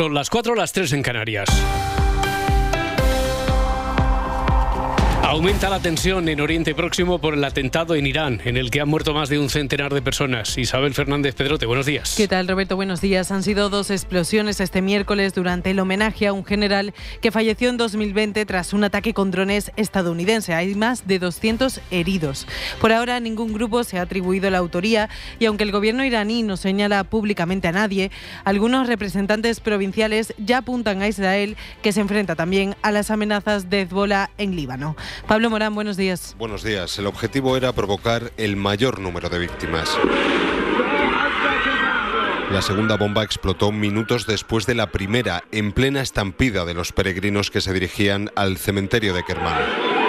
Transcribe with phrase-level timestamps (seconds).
[0.00, 1.46] Son las 4 las 3 en Canarias.
[5.30, 8.88] Aumenta la tensión en Oriente Próximo por el atentado en Irán, en el que han
[8.88, 10.58] muerto más de un centenar de personas.
[10.58, 12.14] Isabel Fernández Pedrote, buenos días.
[12.16, 12.74] ¿Qué tal, Roberto?
[12.74, 13.30] Buenos días.
[13.30, 17.76] Han sido dos explosiones este miércoles durante el homenaje a un general que falleció en
[17.76, 20.52] 2020 tras un ataque con drones estadounidense.
[20.52, 22.48] Hay más de 200 heridos.
[22.80, 25.08] Por ahora, ningún grupo se ha atribuido la autoría
[25.38, 28.10] y aunque el gobierno iraní no señala públicamente a nadie,
[28.42, 33.82] algunos representantes provinciales ya apuntan a Israel, que se enfrenta también a las amenazas de
[33.82, 34.96] Hezbollah en Líbano.
[35.26, 36.34] Pablo Morán, buenos días.
[36.38, 36.98] Buenos días.
[36.98, 39.96] El objetivo era provocar el mayor número de víctimas.
[42.50, 47.50] La segunda bomba explotó minutos después de la primera, en plena estampida de los peregrinos
[47.50, 49.99] que se dirigían al cementerio de Kermán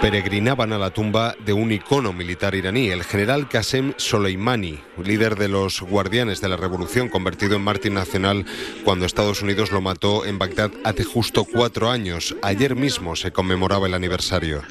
[0.00, 5.48] peregrinaban a la tumba de un icono militar iraní, el general Qasem Soleimani, líder de
[5.48, 8.46] los guardianes de la revolución, convertido en mártir nacional
[8.82, 12.34] cuando Estados Unidos lo mató en Bagdad hace justo cuatro años.
[12.42, 14.62] Ayer mismo se conmemoraba el aniversario.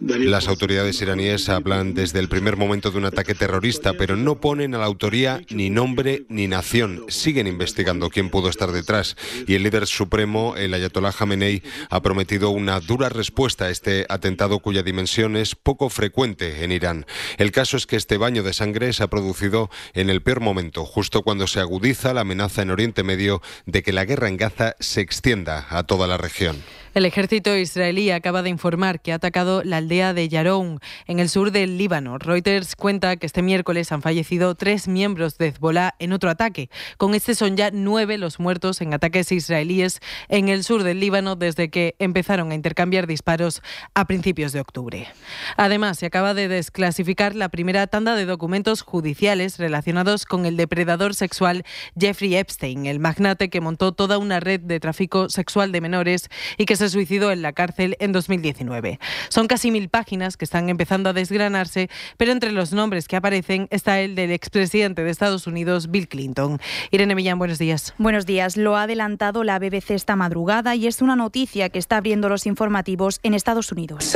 [0.00, 4.74] Las autoridades iraníes hablan desde el primer momento de un ataque terrorista, pero no ponen
[4.74, 7.04] a la autoría ni nombre ni nación.
[7.08, 9.16] Siguen investigando quién pudo estar detrás.
[9.46, 14.60] Y el líder supremo, el ayatollah Khamenei, ha prometido una dura respuesta a este atentado
[14.60, 17.06] cuya dimensión es poco frecuente en Irán.
[17.38, 20.84] El caso es que este baño de sangre se ha producido en el peor momento,
[20.84, 24.76] justo cuando se agudiza la amenaza en Oriente Medio de que la guerra en Gaza
[24.80, 26.62] se extienda a toda la región.
[26.94, 30.78] El ejército israelí acaba de informar que ha atacado la aldea de Yaroun,
[31.08, 32.18] en el sur del Líbano.
[32.18, 36.70] Reuters cuenta que este miércoles han fallecido tres miembros de Hezbollah en otro ataque.
[36.96, 41.34] Con este son ya nueve los muertos en ataques israelíes en el sur del Líbano
[41.34, 43.60] desde que empezaron a intercambiar disparos
[43.94, 45.08] a principios de octubre.
[45.56, 51.16] Además, se acaba de desclasificar la primera tanda de documentos judiciales relacionados con el depredador
[51.16, 51.64] sexual
[51.98, 56.66] Jeffrey Epstein, el magnate que montó toda una red de tráfico sexual de menores y
[56.66, 58.98] que se suicidó en la cárcel en 2019.
[59.28, 63.68] Son casi mil páginas que están empezando a desgranarse, pero entre los nombres que aparecen
[63.70, 66.60] está el del expresidente de Estados Unidos, Bill Clinton.
[66.90, 67.94] Irene Millán, buenos días.
[67.98, 68.56] Buenos días.
[68.56, 72.46] Lo ha adelantado la BBC esta madrugada y es una noticia que está abriendo los
[72.46, 74.14] informativos en Estados Unidos.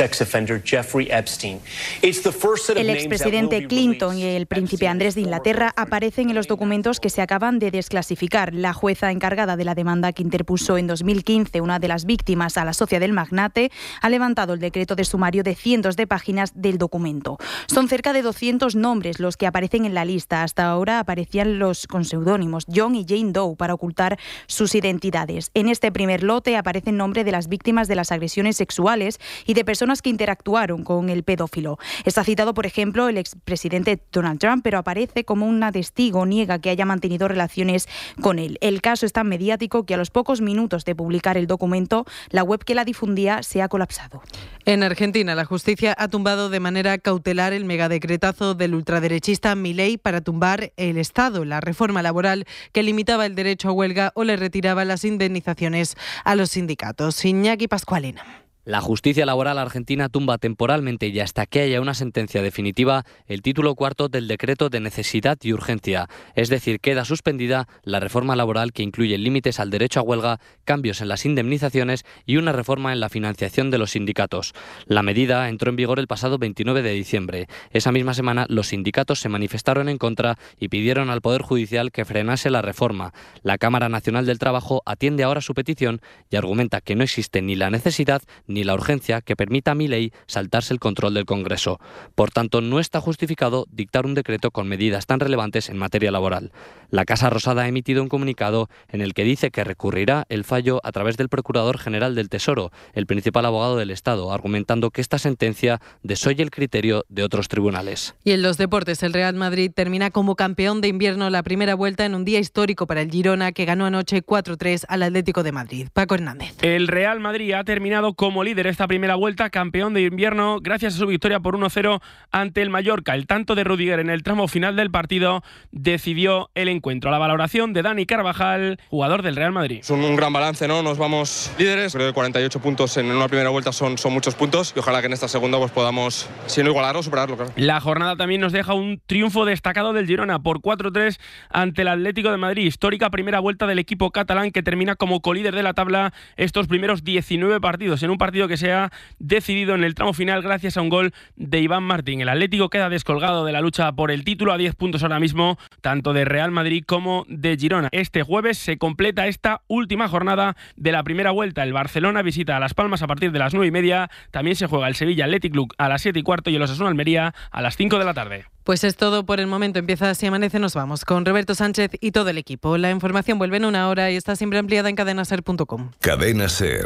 [2.75, 7.21] El expresidente Clinton y el príncipe Andrés de Inglaterra aparecen en los documentos que se
[7.21, 8.53] acaban de desclasificar.
[8.53, 12.65] La jueza encargada de la demanda que interpuso en 2015 una de las víctimas a
[12.65, 13.71] la socia del magnate
[14.01, 17.37] ha levantado el decreto de sumario de cientos de páginas del documento.
[17.67, 20.43] Son cerca de 200 nombres los que aparecen en la lista.
[20.43, 25.51] Hasta ahora aparecían los con seudónimos John y Jane Doe para ocultar sus identidades.
[25.53, 29.53] En este primer lote aparece el nombre de las víctimas de las agresiones sexuales y
[29.53, 31.77] de personas que interactuaron con el pedófilo.
[32.05, 36.69] Está citado, por ejemplo, el expresidente Donald Trump, pero aparece como una testigo, niega que
[36.69, 37.87] haya mantenido relaciones
[38.21, 38.57] con él.
[38.61, 42.43] El caso es tan mediático que a los pocos minutos de publicar el documento, la
[42.49, 44.21] web que la difundía se ha colapsado.
[44.65, 50.21] En Argentina, la justicia ha tumbado de manera cautelar el megadecretazo del ultraderechista Milei para
[50.21, 54.83] tumbar el Estado, la reforma laboral que limitaba el derecho a huelga o le retiraba
[54.85, 55.95] las indemnizaciones
[56.25, 57.23] a los sindicatos.
[57.23, 58.38] Iñaki Pascualina.
[58.65, 63.73] La justicia laboral argentina tumba temporalmente y hasta que haya una sentencia definitiva el título
[63.73, 68.83] cuarto del decreto de necesidad y urgencia, es decir, queda suspendida la reforma laboral que
[68.83, 73.07] incluye límites al derecho a huelga, cambios en las indemnizaciones y una reforma en la
[73.07, 74.53] financiación de los sindicatos.
[74.85, 77.47] La medida entró en vigor el pasado 29 de diciembre.
[77.71, 82.03] Esa misma semana los sindicatos se manifestaron en contra y pidieron al Poder Judicial que
[82.03, 83.13] frenase la reforma.
[83.41, 87.55] La Cámara Nacional del Trabajo atiende ahora su petición y argumenta que no existe ni
[87.55, 91.79] la necesidad ni la urgencia que permita a mi ley saltarse el control del Congreso.
[92.15, 96.51] Por tanto, no está justificado dictar un decreto con medidas tan relevantes en materia laboral.
[96.89, 100.81] La Casa Rosada ha emitido un comunicado en el que dice que recurrirá el fallo
[100.83, 105.19] a través del Procurador General del Tesoro, el principal abogado del Estado, argumentando que esta
[105.19, 108.15] sentencia desoye el criterio de otros tribunales.
[108.23, 112.05] Y en los deportes, el Real Madrid termina como campeón de invierno la primera vuelta
[112.05, 115.87] en un día histórico para el Girona, que ganó anoche 4-3 al Atlético de Madrid.
[115.93, 116.55] Paco Hernández.
[116.63, 120.97] El Real Madrid ha terminado como líder esta primera vuelta, campeón de invierno, gracias a
[120.97, 122.01] su victoria por 1-0
[122.31, 123.15] ante el Mallorca.
[123.15, 127.11] El tanto de Rudiger en el tramo final del partido decidió el encuentro.
[127.11, 129.79] La valoración de Dani Carvajal, jugador del Real Madrid.
[129.79, 130.83] Es un, gran balance, ¿no?
[130.83, 131.93] Nos vamos líderes.
[131.93, 135.07] Creo que 48 puntos en una primera vuelta son, son muchos puntos y ojalá que
[135.07, 137.37] en esta segunda pues podamos, si no igualarlo, superarlo.
[137.55, 141.19] La jornada también nos deja un triunfo destacado del Girona por 4-3
[141.49, 142.65] ante el Atlético de Madrid.
[142.65, 147.03] Histórica primera vuelta del equipo catalán que termina como colíder de la tabla estos primeros
[147.03, 150.77] 19 partidos en un partido partido que se ha decidido en el tramo final gracias
[150.77, 152.21] a un gol de Iván Martín.
[152.21, 155.57] El Atlético queda descolgado de la lucha por el título a 10 puntos ahora mismo,
[155.81, 157.89] tanto de Real Madrid como de Girona.
[157.91, 161.63] Este jueves se completa esta última jornada de la primera vuelta.
[161.63, 164.11] El Barcelona visita a Las Palmas a partir de las 9 y media.
[164.29, 166.89] También se juega el Sevilla Athletic Club a las 7 y cuarto y el Osasuna
[166.89, 168.45] Almería a las 5 de la tarde.
[168.63, 169.79] Pues es todo por el momento.
[169.79, 172.77] Empieza Si Amanece, nos vamos con Roberto Sánchez y todo el equipo.
[172.77, 175.89] La información vuelve en una hora y está siempre ampliada en cadenaser.com.
[175.99, 176.85] Cadena Ser.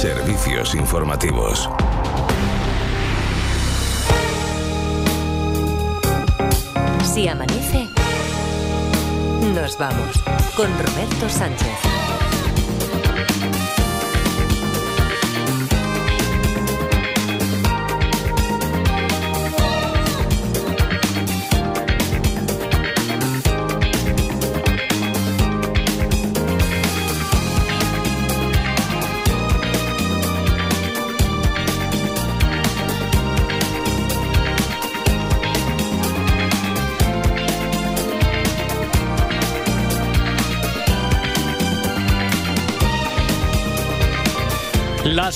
[0.00, 1.68] Servicios informativos.
[7.02, 7.88] Si amanece,
[9.52, 10.22] nos vamos
[10.54, 12.07] con Roberto Sánchez.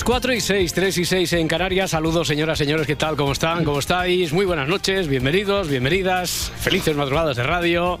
[0.03, 1.91] Las 4 y 6, 3 y 6 en Canarias.
[1.91, 3.15] Saludos, señoras, señores, ¿qué tal?
[3.15, 3.63] ¿Cómo están?
[3.63, 4.33] ¿Cómo estáis?
[4.33, 6.51] Muy buenas noches, bienvenidos, bienvenidas.
[6.59, 7.97] Felices madrugadas de radio.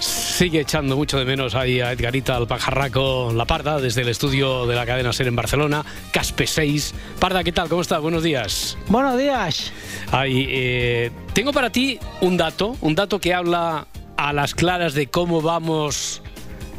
[0.00, 4.66] Sigue echando mucho de menos ahí a Edgarita al pajarraco La Parda desde el estudio
[4.66, 6.94] de la cadena SER en Barcelona, Caspe 6.
[7.20, 7.68] Parda, ¿qué tal?
[7.68, 8.00] ¿Cómo estás?
[8.00, 8.78] Buenos días.
[8.88, 9.74] Buenos días.
[10.12, 15.08] Ay, eh, tengo para ti un dato, un dato que habla a las claras de
[15.08, 16.22] cómo vamos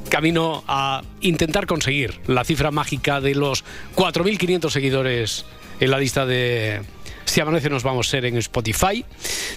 [0.07, 3.63] camino a intentar conseguir la cifra mágica de los
[3.95, 5.45] 4.500 seguidores
[5.79, 6.81] en la lista de
[7.27, 9.03] si amanece nos vamos a ser en Spotify.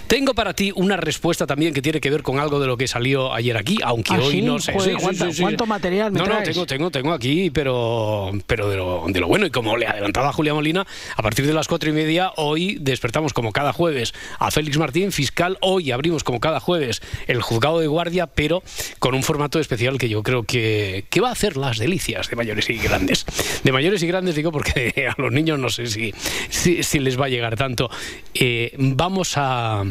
[0.07, 2.87] Tengo para ti una respuesta también que tiene que ver con algo de lo que
[2.87, 4.41] salió ayer aquí, aunque ¿Ah, hoy sí?
[4.41, 4.73] no sé.
[4.73, 6.49] Joder, sí, ¿cuánto, sí, cuánto material me No, no, traes?
[6.49, 9.45] tengo, tengo, tengo aquí, pero, pero de, lo, de lo bueno.
[9.45, 10.85] Y como le adelantaba Julia Molina,
[11.15, 15.11] a partir de las cuatro y media, hoy despertamos como cada jueves a Félix Martín,
[15.11, 15.57] fiscal.
[15.61, 18.63] Hoy abrimos como cada jueves el juzgado de guardia, pero
[18.99, 22.35] con un formato especial que yo creo que, que va a hacer las delicias de
[22.35, 23.25] mayores y grandes.
[23.63, 26.13] De mayores y grandes digo porque a los niños no sé si,
[26.49, 27.91] si, si les va a llegar tanto.
[28.33, 29.83] Eh, vamos a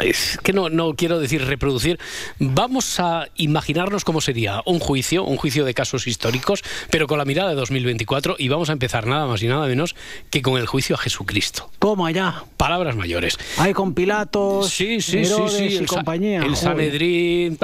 [0.00, 1.98] es que no, no quiero decir reproducir,
[2.38, 7.24] vamos a imaginarnos cómo sería un juicio, un juicio de casos históricos, pero con la
[7.24, 9.94] mirada de 2024 y vamos a empezar nada más y nada menos
[10.30, 11.70] que con el juicio a Jesucristo.
[11.78, 12.44] Toma ya.
[12.56, 13.38] Palabras mayores.
[13.58, 16.42] Hay con Pilatos, Sí, sí, Herodes sí, sí, y el, Sa- compañía.
[16.42, 16.56] el.
[16.56, 17.58] Sanedrín,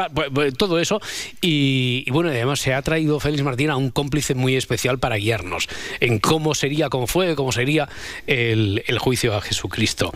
[0.57, 1.01] todo eso.
[1.41, 5.17] Y, y bueno, además se ha traído Félix Martín a un cómplice muy especial para
[5.17, 5.69] guiarnos
[6.01, 7.89] en cómo sería, cómo fue, cómo sería
[8.27, 10.13] el, el juicio a Jesucristo.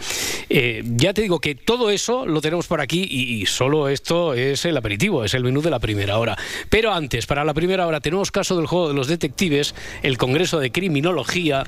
[0.49, 4.65] Eh, ya te digo que todo eso lo tenemos por aquí y, solo esto es
[4.65, 6.37] el aperitivo, es el menú de la primera hora.
[6.69, 10.59] Pero antes, para la primera hora, tenemos caso del juego de los detectives, el Congreso
[10.59, 11.65] de Criminología,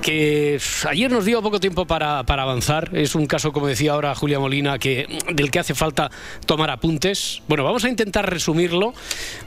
[0.00, 2.90] que ayer nos dio poco tiempo para, para avanzar.
[2.92, 6.10] Es un caso, como decía ahora Julia Molina, que, del que hace falta
[6.46, 7.42] tomar apuntes.
[7.48, 8.94] Bueno, vamos a intentar resumirlo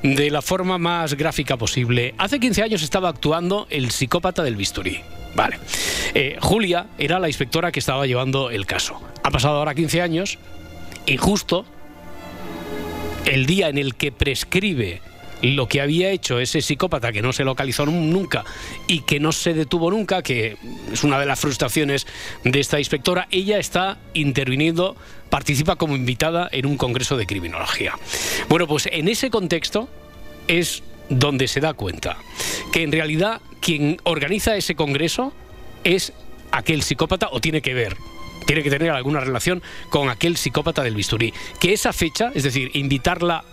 [0.04, 2.16] de la forma más gráfica posible.
[2.18, 5.02] Hace 15 años estaba actuando el psicópata del bisturí.
[5.36, 5.60] Vale.
[6.14, 9.02] Eh, Julia era la inspectora que estaba llevando el caso.
[9.24, 10.38] Ha pasado ahora 15 años
[11.06, 11.66] y justo
[13.26, 15.02] el día en el que prescribe
[15.42, 18.46] lo que había hecho ese psicópata que no se localizó nun- nunca
[18.88, 20.58] y que no se detuvo nunca, que
[20.92, 22.08] es una de las frustraciones
[22.44, 24.96] de esta inspectora, ella está interviniendo,
[25.30, 27.94] participa como invitada en un congreso de criminología.
[28.48, 29.90] Bueno, pues en ese contexto
[30.48, 32.18] es donde se da cuenta
[32.72, 35.34] que en realidad quien organiza ese congreso
[35.84, 36.14] es
[36.52, 37.98] aquel psicópata o tiene que ver
[38.46, 41.34] tiene que tener alguna relación con aquel psicópata del bisturí.
[41.60, 43.44] Que esa fecha, es decir, invitarla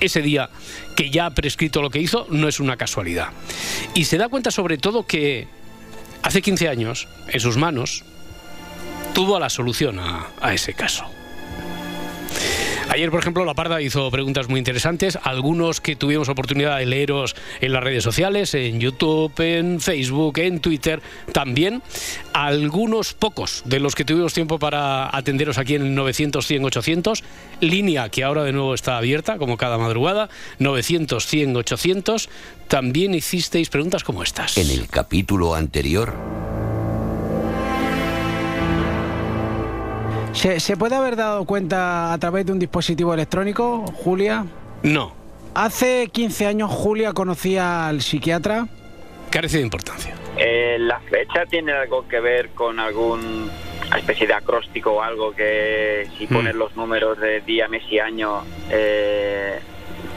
[0.00, 0.50] ese día
[0.96, 3.28] que ya ha prescrito lo que hizo, no es una casualidad.
[3.94, 5.46] Y se da cuenta sobre todo que
[6.22, 8.04] hace 15 años, en sus manos,
[9.14, 11.04] tuvo la solución a, a ese caso.
[12.92, 17.34] Ayer, por ejemplo, La Parda hizo preguntas muy interesantes, algunos que tuvimos oportunidad de leeros
[17.62, 21.00] en las redes sociales, en YouTube, en Facebook, en Twitter
[21.32, 21.82] también.
[22.34, 27.24] Algunos pocos de los que tuvimos tiempo para atenderos aquí en el 900 100 800,
[27.60, 32.28] línea que ahora de nuevo está abierta, como cada madrugada, 900 100 800.
[32.68, 34.58] También hicisteis preguntas como estas.
[34.58, 36.14] En el capítulo anterior,
[40.32, 44.46] ¿Se, se puede haber dado cuenta a través de un dispositivo electrónico, Julia?
[44.82, 45.14] No,
[45.54, 48.68] Hace 15 años Julia conocía al psiquiatra.
[49.30, 50.14] carece de importancia.
[50.38, 53.50] Eh, ¿La fecha tiene algo que ver con algún
[53.94, 58.40] especie de acróstico o algo que si pones los números de día, mes y año
[58.70, 59.58] eh,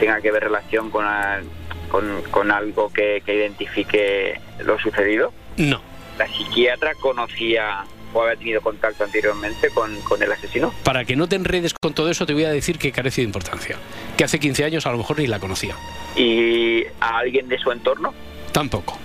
[0.00, 1.42] tenga que ver relación con la-
[1.90, 5.34] con, con algo que, que identifique lo sucedido?
[5.58, 5.78] No.
[6.18, 7.84] ¿La psiquiatra conocía
[8.16, 10.72] o había tenido contacto anteriormente con, con, el asesino?
[10.84, 13.26] Para que no te enredes con todo eso, te voy a decir que carece de
[13.26, 13.76] importancia.
[14.16, 15.76] Que hace 15 años a lo mejor ni la conocía.
[16.16, 18.14] ¿Y a alguien de su entorno?
[18.52, 18.98] Tampoco.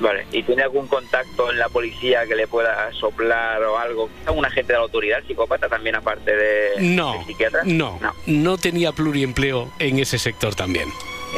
[0.00, 4.10] Vale, ¿y tiene algún contacto en la policía que le pueda soplar o algo?
[4.34, 7.62] ¿Un agente de la autoridad, psicópata, también aparte de, no, de psiquiatra?
[7.64, 10.88] No, no, no tenía pluriempleo en ese sector también.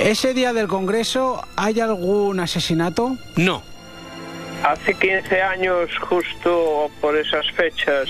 [0.01, 3.17] ¿Ese día del Congreso hay algún asesinato?
[3.37, 3.63] No.
[4.65, 8.09] Hace 15 años, justo por esas fechas,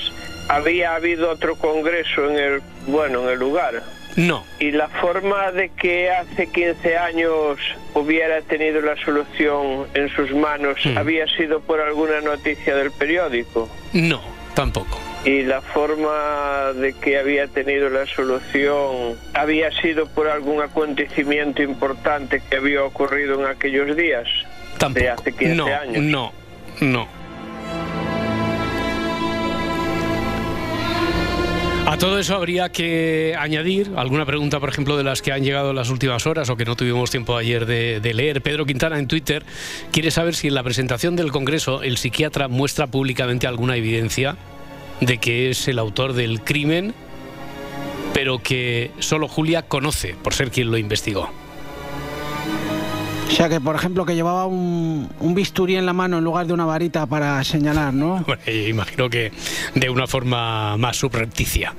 [0.49, 3.83] había habido otro congreso en el, bueno, en el lugar.
[4.17, 4.45] No.
[4.61, 7.59] ¿Y la forma de que hace 15 años
[7.95, 10.99] hubiera tenido la solución en sus manos Hmm.
[10.99, 13.71] había sido por alguna noticia del periódico?
[13.95, 14.21] No,
[14.55, 15.01] tampoco.
[15.25, 22.43] ¿Y la forma de que había tenido la solución había sido por algún acontecimiento importante
[22.51, 24.27] que había ocurrido en aquellos días?
[24.79, 25.01] Tampoco.
[25.05, 26.03] De hace 15 no, años.
[26.03, 26.33] no,
[26.81, 27.23] no.
[31.93, 35.71] A todo eso habría que añadir alguna pregunta, por ejemplo, de las que han llegado
[35.71, 38.41] en las últimas horas o que no tuvimos tiempo ayer de, leer.
[38.41, 39.45] Pedro Quintana en Twitter
[39.91, 44.37] quiere saber si en la presentación del Congreso el psiquiatra muestra públicamente alguna evidencia
[45.03, 46.95] de que es el autor del crimen,
[48.15, 51.42] pero que solo Julia conoce por ser quien lo investigó.
[53.33, 56.47] O sea que, por ejemplo, que llevaba un, un, bisturí en la mano en lugar
[56.47, 58.23] de una varita para señalar, ¿no?
[58.27, 59.33] Bueno, imagino que
[59.75, 61.75] de una forma más subrepticia.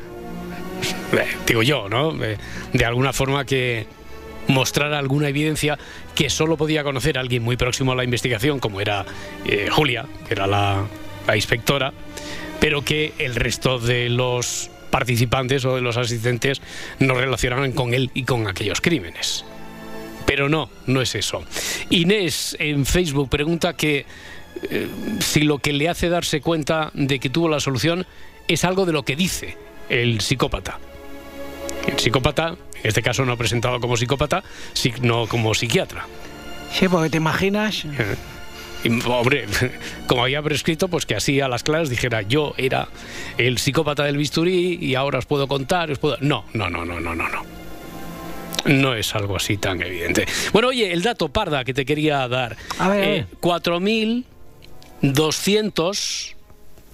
[1.12, 2.12] Eh, digo yo, ¿no?
[2.12, 2.40] De,
[2.74, 3.86] de, alguna forma que
[4.48, 5.78] mostrara alguna evidencia
[6.16, 9.06] que solo podía conocer alguien muy próximo a la investigación, como era
[9.46, 10.88] eh, Julia, que era la,
[11.28, 11.94] la inspectora,
[12.60, 16.64] pero que el resto de los participantes o de los asistentes
[16.98, 19.46] no relacionaban con él y con aquellos crímenes.
[20.34, 21.44] Pero no, no es eso.
[21.92, 24.08] Inés en Facebook pregunta que
[24.64, 24.88] eh,
[25.20, 28.08] si lo que le hace darse cuenta de que tuvo la solución
[28.48, 29.56] es algo de lo que dice
[29.90, 30.80] el psicópata.
[31.88, 36.08] El psicópata, en este caso no presentado como psicópata, sino como psiquiatra.
[36.72, 37.86] Sí, porque te imaginas.
[38.84, 39.46] Y, hombre,
[40.08, 42.88] como había prescrito, pues que así a las claras dijera yo era
[43.38, 46.18] el psicópata del bisturí y ahora os puedo contar, os puedo.
[46.22, 47.63] No, no, no, no, no, no, no.
[48.66, 50.26] No es algo así tan evidente.
[50.52, 52.56] Bueno, oye, el dato parda que te quería dar.
[52.80, 53.26] A ver, eh,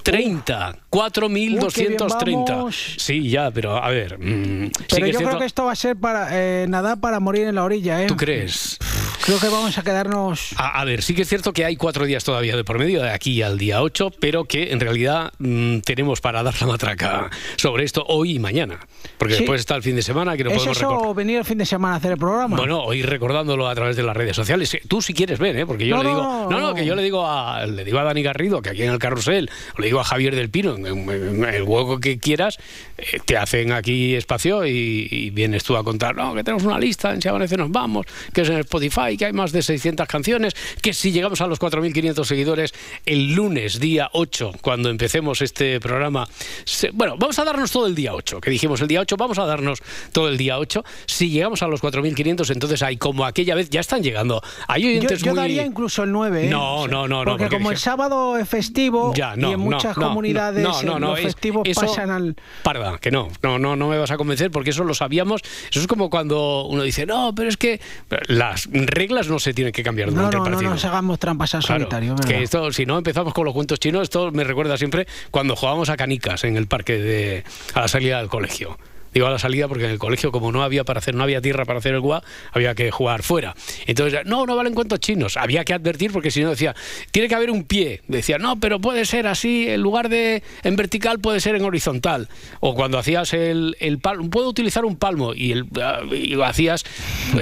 [0.03, 0.79] 4.230.
[0.91, 2.72] 4.230.
[2.98, 4.18] Sí, ya, pero a ver.
[4.18, 7.48] Mmm, pero sí yo creo que esto va a ser para eh, nadar para morir
[7.48, 8.08] en la orilla, ¿eh?
[8.08, 8.77] ¿Tú crees?
[9.25, 10.53] Creo que vamos a quedarnos.
[10.58, 13.03] A, a, ver, sí que es cierto que hay cuatro días todavía de por medio,
[13.03, 17.29] de aquí al día 8, pero que en realidad mmm, tenemos para dar la matraca
[17.58, 18.79] sobre esto hoy y mañana.
[19.18, 19.41] Porque sí.
[19.41, 21.15] después está el fin de semana que no ¿Es podemos eso recordar.
[21.15, 22.58] venir el fin de semana a hacer el programa?
[22.58, 24.75] Bueno, hoy recordándolo a través de las redes sociales.
[24.88, 25.65] Tú si quieres ver, ¿eh?
[25.65, 26.22] Porque yo no, le digo.
[26.22, 28.84] No, no, no, que yo le digo a le digo a Dani Garrido, que aquí
[28.84, 32.60] en el carrusel, le digo a Javier del Pino, en, el hueco que quieras,
[32.98, 36.77] eh, te hacen aquí espacio y, y, vienes tú a contar, no, que tenemos una
[36.77, 40.08] lista, en Si Amanece nos vamos, que es en Spotify, que hay más de 600
[40.08, 45.79] canciones, que si llegamos a los 4.500 seguidores el lunes, día 8, cuando empecemos este
[45.79, 46.27] programa,
[46.65, 49.39] se, bueno, vamos a darnos todo el día 8, que dijimos el día 8, vamos
[49.39, 49.79] a darnos
[50.12, 50.84] todo el día 8.
[51.08, 54.39] Si llegamos a los 4.500, entonces hay como aquella vez, ya están llegando.
[54.67, 55.41] Hay oyentes yo, yo muy...
[55.41, 56.46] daría incluso el 9.
[56.46, 56.50] ¿eh?
[56.50, 57.24] No, no, no.
[57.24, 60.83] Porque, porque como el sábado es festivo ya, no, y en muchas no, comunidades no,
[60.83, 62.36] no, no, los festivos eso, pasan al...
[62.63, 65.41] Parda, que no, no, no, no me vas a convencer porque eso lo sabíamos.
[65.69, 67.79] Eso es como cuando uno dice, no, pero es que
[68.27, 70.69] las reglas no se tienen que cambiar durante no, no, el partido.
[70.69, 72.15] No, nos hagamos trampas al claro, solitario.
[72.27, 75.89] Que esto, si no empezamos con los cuentos chinos, esto me recuerda siempre cuando jugábamos
[75.89, 77.43] a canicas en el parque de,
[77.74, 78.77] a la salida del colegio.
[79.13, 81.41] Digo a la salida porque en el colegio, como no había para hacer, no había
[81.41, 83.55] tierra para hacer el gua, había que jugar fuera.
[83.87, 85.37] Entonces, no, no valen cuentos chinos.
[85.37, 86.75] Había que advertir porque si no decía,
[87.11, 88.01] tiene que haber un pie.
[88.07, 92.29] Decía, no, pero puede ser así, en lugar de en vertical puede ser en horizontal.
[92.59, 95.65] O cuando hacías el, el palmo, puedo utilizar un palmo y, el,
[96.11, 96.83] y hacías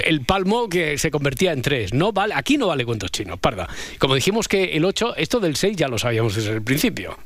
[0.04, 1.92] el palmo que se convertía en tres.
[1.92, 3.68] No vale, aquí no vale cuentos chinos, parda.
[3.98, 7.16] Como dijimos que el 8, esto del 6 ya lo sabíamos desde el principio.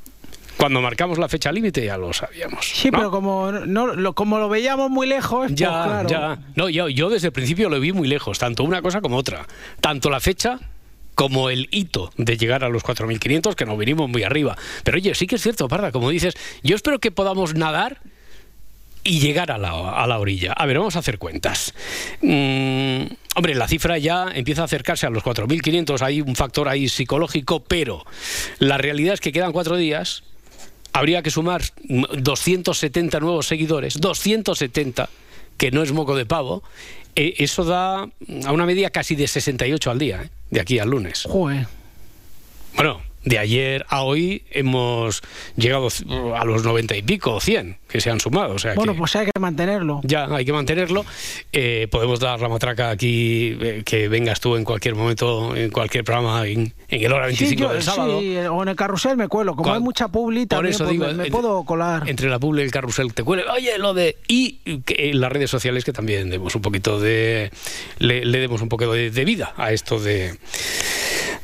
[0.56, 2.64] Cuando marcamos la fecha límite ya lo sabíamos.
[2.66, 2.98] Sí, ¿no?
[2.98, 6.08] pero como, no, lo, como lo veíamos muy lejos, ya, pues claro.
[6.08, 6.38] ya.
[6.54, 9.46] No, yo, yo desde el principio lo vi muy lejos, tanto una cosa como otra.
[9.80, 10.60] Tanto la fecha
[11.14, 14.56] como el hito de llegar a los 4.500, que nos vinimos muy arriba.
[14.84, 18.00] Pero oye, sí que es cierto, Parda, como dices, yo espero que podamos nadar
[19.04, 20.52] y llegar a la, a la orilla.
[20.52, 21.74] A ver, vamos a hacer cuentas.
[22.20, 23.04] Mm,
[23.34, 27.64] hombre, la cifra ya empieza a acercarse a los 4.500, hay un factor ahí psicológico,
[27.64, 28.04] pero
[28.58, 30.22] la realidad es que quedan cuatro días,
[30.92, 35.08] habría que sumar 270 nuevos seguidores, 270
[35.56, 36.62] que no es moco de pavo,
[37.14, 40.30] eh, eso da a una media casi de 68 al día, ¿eh?
[40.50, 41.24] de aquí al lunes.
[41.28, 41.66] Joder.
[42.74, 45.22] Bueno, de ayer a hoy hemos
[45.56, 45.88] llegado
[46.36, 48.54] a los 90 y pico, 100 que se han sumado.
[48.54, 50.00] O sea bueno, que pues hay que mantenerlo.
[50.04, 51.04] Ya, hay que mantenerlo.
[51.52, 56.02] Eh, podemos dar la matraca aquí, eh, que vengas tú en cualquier momento, en cualquier
[56.04, 58.20] programa, en, en el hora 25 Sí, yo- del sábado.
[58.20, 59.54] sí, o en el carrusel me cuelo.
[59.54, 62.08] Como hay mucha publi, Por también eso pues, digo, me, puedo colar.
[62.08, 63.44] Entre la publi y el carrusel te cuele.
[63.54, 64.16] Oye, lo de.
[64.26, 67.50] Y que en las redes sociales que también demos un poquito de.
[67.98, 70.38] Le, le demos un poco de, de vida a esto de.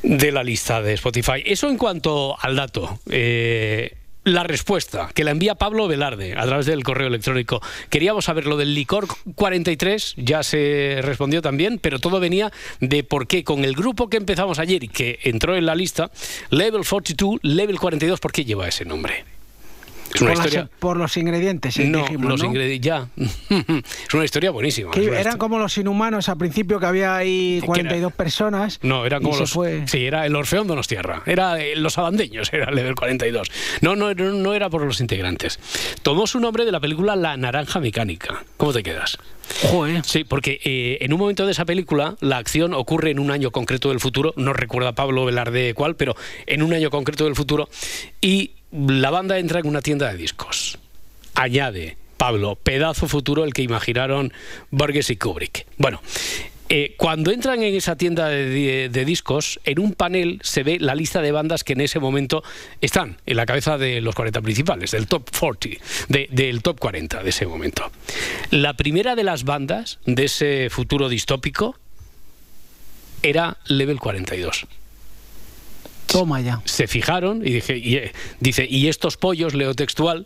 [0.03, 1.43] De la lista de Spotify.
[1.45, 2.99] Eso en cuanto al dato.
[3.09, 7.61] Eh, la respuesta que la envía Pablo Velarde a través del correo electrónico.
[7.89, 13.27] Queríamos saber lo del licor 43, ya se respondió también, pero todo venía de por
[13.27, 16.11] qué con el grupo que empezamos ayer y que entró en la lista,
[16.49, 19.38] Level 42, Level 42, ¿por qué lleva ese nombre?
[20.13, 20.69] Es una por, las- historia.
[20.79, 22.47] por los ingredientes, No, dijimos, los ¿no?
[22.47, 22.85] ingredientes.
[22.85, 23.07] Ya.
[23.17, 24.91] es una historia buenísima.
[24.91, 28.79] Que eran como los inhumanos al principio, que había ahí 42 personas.
[28.81, 29.51] No, era y como los.
[29.51, 29.83] fue.
[29.87, 31.21] Sí, era el Orfeón Donostierra.
[31.25, 33.49] Era eh, los abandeños, era el level 42.
[33.81, 35.59] No, no, no, no era por los integrantes.
[36.01, 38.43] Tomó su nombre de la película La Naranja Mecánica.
[38.57, 39.17] ¿Cómo te quedas?
[39.71, 40.03] Joder.
[40.05, 43.49] Sí, porque eh, en un momento de esa película la acción ocurre en un año
[43.51, 47.67] concreto del futuro, no recuerda Pablo Velarde cuál, pero en un año concreto del futuro,
[48.21, 50.77] y la banda entra en una tienda de discos.
[51.35, 54.33] Añade Pablo, pedazo futuro el que imaginaron
[54.71, 55.65] Borges y Kubrick.
[55.77, 56.01] Bueno,
[56.67, 61.21] eh, cuando entran en esa tienda de, discos, en un panel se ve la lista
[61.21, 62.43] de bandas que en ese momento
[62.81, 65.77] están en la cabeza de los 40 principales, del top 40,
[66.09, 67.89] de- del top 40 de ese momento.
[68.51, 71.75] La primera de las bandas de ese futuro distópico
[73.23, 74.67] era Level 42
[76.11, 76.61] Toma ya.
[76.65, 80.25] se fijaron y dije y, eh, dice y estos pollos leo textual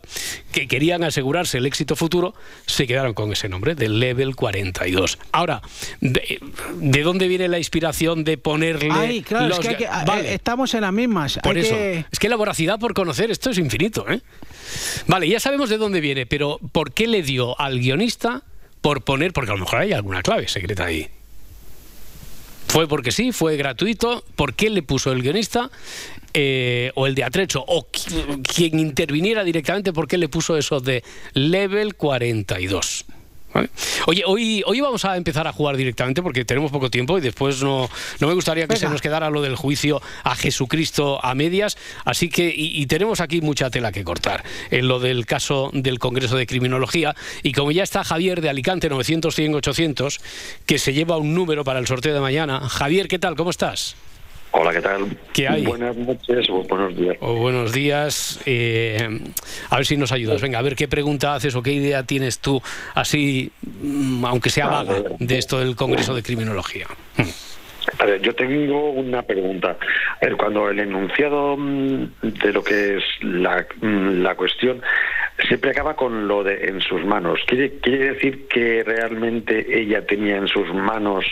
[0.52, 2.34] que querían asegurarse el éxito futuro
[2.66, 5.62] se quedaron con ese nombre de level 42 ahora
[6.00, 6.40] de,
[6.80, 10.72] de dónde viene la inspiración de ponerle Ay, claro, los es que, eh, Vale, estamos
[10.74, 11.38] en las mismas.
[11.42, 14.20] por Hay eso que- es que la voracidad por conocer esto es infinito ¿eh?
[15.06, 18.42] vale ya sabemos de dónde viene pero por qué le dio al guionista
[18.80, 21.08] por poner porque a lo mejor hay alguna clave secreta ahí
[22.74, 23.30] ¿Fue porque sí?
[23.30, 24.24] ¿Fue gratuito?
[24.34, 25.70] ¿Por qué le puso el guionista?
[26.32, 30.80] Eh, o el de Atrecho, o qui- quien interviniera directamente, ¿por qué le puso eso
[30.80, 33.04] de level 42?
[33.54, 33.70] ¿Vale?
[34.06, 37.62] Oye, hoy, hoy vamos a empezar a jugar directamente porque tenemos poco tiempo y después
[37.62, 37.88] no,
[38.18, 41.78] no me gustaría que se nos quedara lo del juicio a Jesucristo a medias.
[42.04, 46.00] Así que, y, y tenemos aquí mucha tela que cortar en lo del caso del
[46.00, 47.14] Congreso de Criminología.
[47.44, 50.20] Y como ya está Javier de Alicante 900 100 800,
[50.66, 52.68] que se lleva un número para el sorteo de mañana.
[52.68, 53.36] Javier, ¿qué tal?
[53.36, 53.96] ¿Cómo estás?
[54.56, 55.06] Hola, ¿qué tal?
[55.32, 55.64] ¿Qué hay?
[55.64, 57.16] Buenas noches o buenos días.
[57.18, 58.40] O buenos días.
[58.46, 59.08] eh,
[59.68, 60.40] a ver si nos ayudas.
[60.40, 62.62] Venga, a ver qué pregunta haces o qué idea tienes tú,
[62.94, 63.50] así,
[63.82, 66.86] mm, aunque sea vaga, de esto del Congreso de Criminología.
[67.98, 69.76] A ver, yo tengo una pregunta.
[70.22, 74.80] A ver, cuando el enunciado mm, de lo que es la, mm, la cuestión
[75.48, 80.36] siempre acaba con lo de en sus manos, ¿quiere, quiere decir que realmente ella tenía
[80.36, 81.24] en sus manos,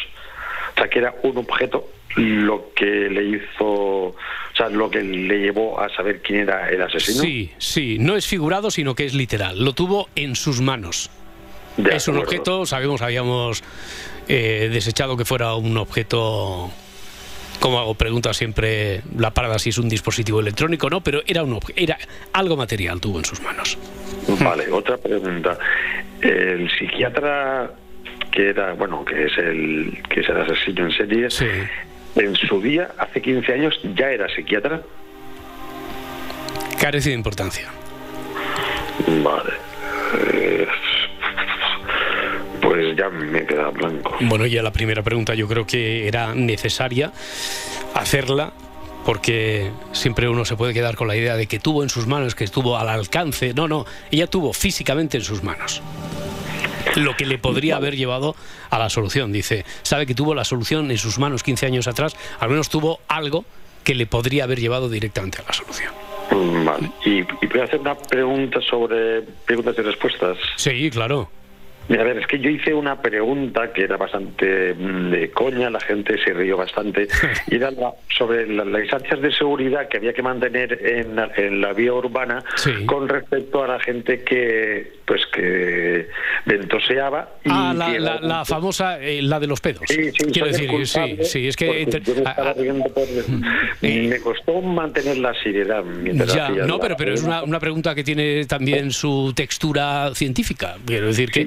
[0.75, 4.17] o sea, que era un objeto lo que le hizo, o
[4.55, 7.23] sea, lo que le llevó a saber quién era el asesino?
[7.23, 9.65] Sí, sí, no es figurado, sino que es literal.
[9.65, 11.11] Lo tuvo en sus manos.
[11.79, 12.21] Es un acuerdo.
[12.21, 13.65] objeto, sabemos, habíamos
[14.29, 16.71] eh, desechado que fuera un objeto.
[17.61, 21.61] Como hago pregunta siempre, la parada si es un dispositivo electrónico no, pero era, un
[21.77, 21.97] era
[22.33, 23.79] algo material, tuvo en sus manos.
[24.41, 25.57] Vale, otra pregunta.
[26.21, 27.71] El psiquiatra
[28.33, 31.29] que era, bueno, que es el que es el asesino en serie,
[32.17, 34.83] en su día, hace 15 años, ya era psiquiatra.
[36.81, 37.69] Carece de importancia.
[39.23, 39.53] Vale.
[40.33, 40.67] Eh,
[42.61, 44.17] pues ya me queda blanco.
[44.21, 47.13] Bueno, ya la primera pregunta yo creo que era necesaria
[47.95, 48.53] hacerla
[49.05, 52.35] porque siempre uno se puede quedar con la idea de que tuvo en sus manos,
[52.35, 53.53] que estuvo al alcance.
[53.53, 55.83] No, no, ella tuvo físicamente en sus manos
[56.97, 58.35] lo que le podría haber llevado
[58.71, 59.33] a la solución.
[59.33, 63.01] Dice, sabe que tuvo la solución en sus manos 15 años atrás, al menos tuvo
[63.09, 63.45] algo
[63.85, 65.93] que le podría haber llevado directamente a la solución.
[66.31, 66.91] Mm, Vale.
[67.05, 70.39] ¿Y, y puedo hacer una pregunta sobre preguntas y respuestas?
[70.57, 71.31] Sí, claro.
[71.91, 75.81] A ver, es que yo hice una pregunta que era bastante mm, de coña, la
[75.81, 77.09] gente se rió bastante,
[77.51, 81.31] y era la- sobre la- las distancias de seguridad que había que mantener en, la-
[81.37, 82.43] en la vía urbana
[82.87, 86.09] con respecto a la gente que, pues que
[86.47, 87.29] ventoseaba.
[87.45, 89.83] Y ah, la, famosa, eh, la de los pedos.
[89.87, 91.87] Sí, sí, Quiero decir, sí, sí, es que...
[93.83, 95.83] me, costó mantener la seriedad.
[96.27, 100.77] Ya, no, pero, pero es una, una, pregunta que tiene también su textura científica.
[100.87, 101.47] Quiero decir que...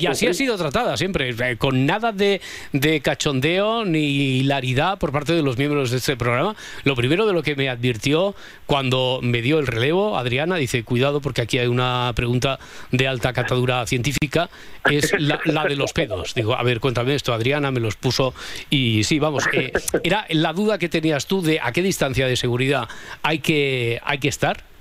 [0.00, 2.40] y, así ha sido tratada siempre, eh, con nada de,
[2.72, 6.56] de cachondeo ni hilaridad por parte de los miembros de este programa.
[6.84, 8.34] Lo primero de lo que me advirtió
[8.66, 12.58] cuando me dio el relevo, Adriana, dice, cuidado porque aquí hay una pregunta
[12.90, 14.48] de alta catadura científica,
[14.90, 16.34] es la, de los pedos.
[16.34, 18.34] Digo, a ver, cuéntame esto, Adriana me los puso
[18.70, 22.36] y sí, vamos, eh, era la duda que tenías tú de a qué distancia de
[22.36, 22.88] seguridad
[23.22, 24.73] hay que, hay que estar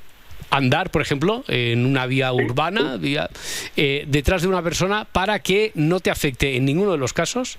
[0.53, 3.29] andar, por ejemplo, en una vía urbana, vía,
[3.75, 7.57] eh, detrás de una persona para que no te afecte en ninguno de los casos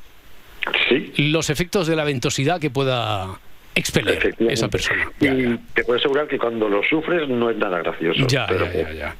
[1.16, 3.38] los efectos de la ventosidad que pueda
[3.74, 5.10] expeler esa persona.
[5.20, 8.26] y te puedo asegurar que cuando lo sufres no es nada gracioso.
[8.28, 9.16] Ya, ya, ya,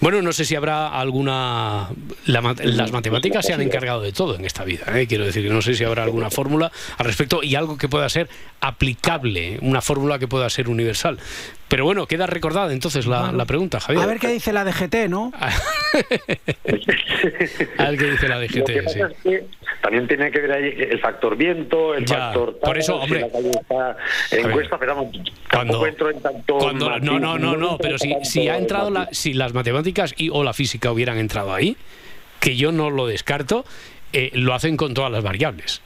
[0.00, 1.90] Bueno, no sé si habrá alguna...
[2.24, 4.86] las matemáticas se han encargado de todo en esta vida.
[4.98, 5.06] ¿eh?
[5.06, 8.08] Quiero decir que no sé si habrá alguna fórmula al respecto y algo que pueda
[8.08, 8.28] ser
[8.60, 11.18] aplicable, una fórmula que pueda ser universal.
[11.68, 14.02] Pero bueno, queda recordada entonces la, pregunta, Javier.
[14.02, 15.32] A ver qué dice la DGT, ¿no?
[17.78, 18.70] a ver qué dice la DGT,
[19.22, 19.30] sí.
[19.82, 22.58] también tiene que ver ahí el factor viento, el factor...
[22.58, 23.30] Por eso, hombre...
[24.30, 25.10] encuesta, pero
[25.50, 26.72] cuando, entro en tanto...
[26.72, 30.42] no, no, no, no, pero si, si ha entrado la, si las matemáticas y o
[30.44, 31.76] la física hubieran entrado ahí,
[32.40, 33.66] que yo no lo descarto,
[34.12, 35.82] eh, lo hacen con todas las variables.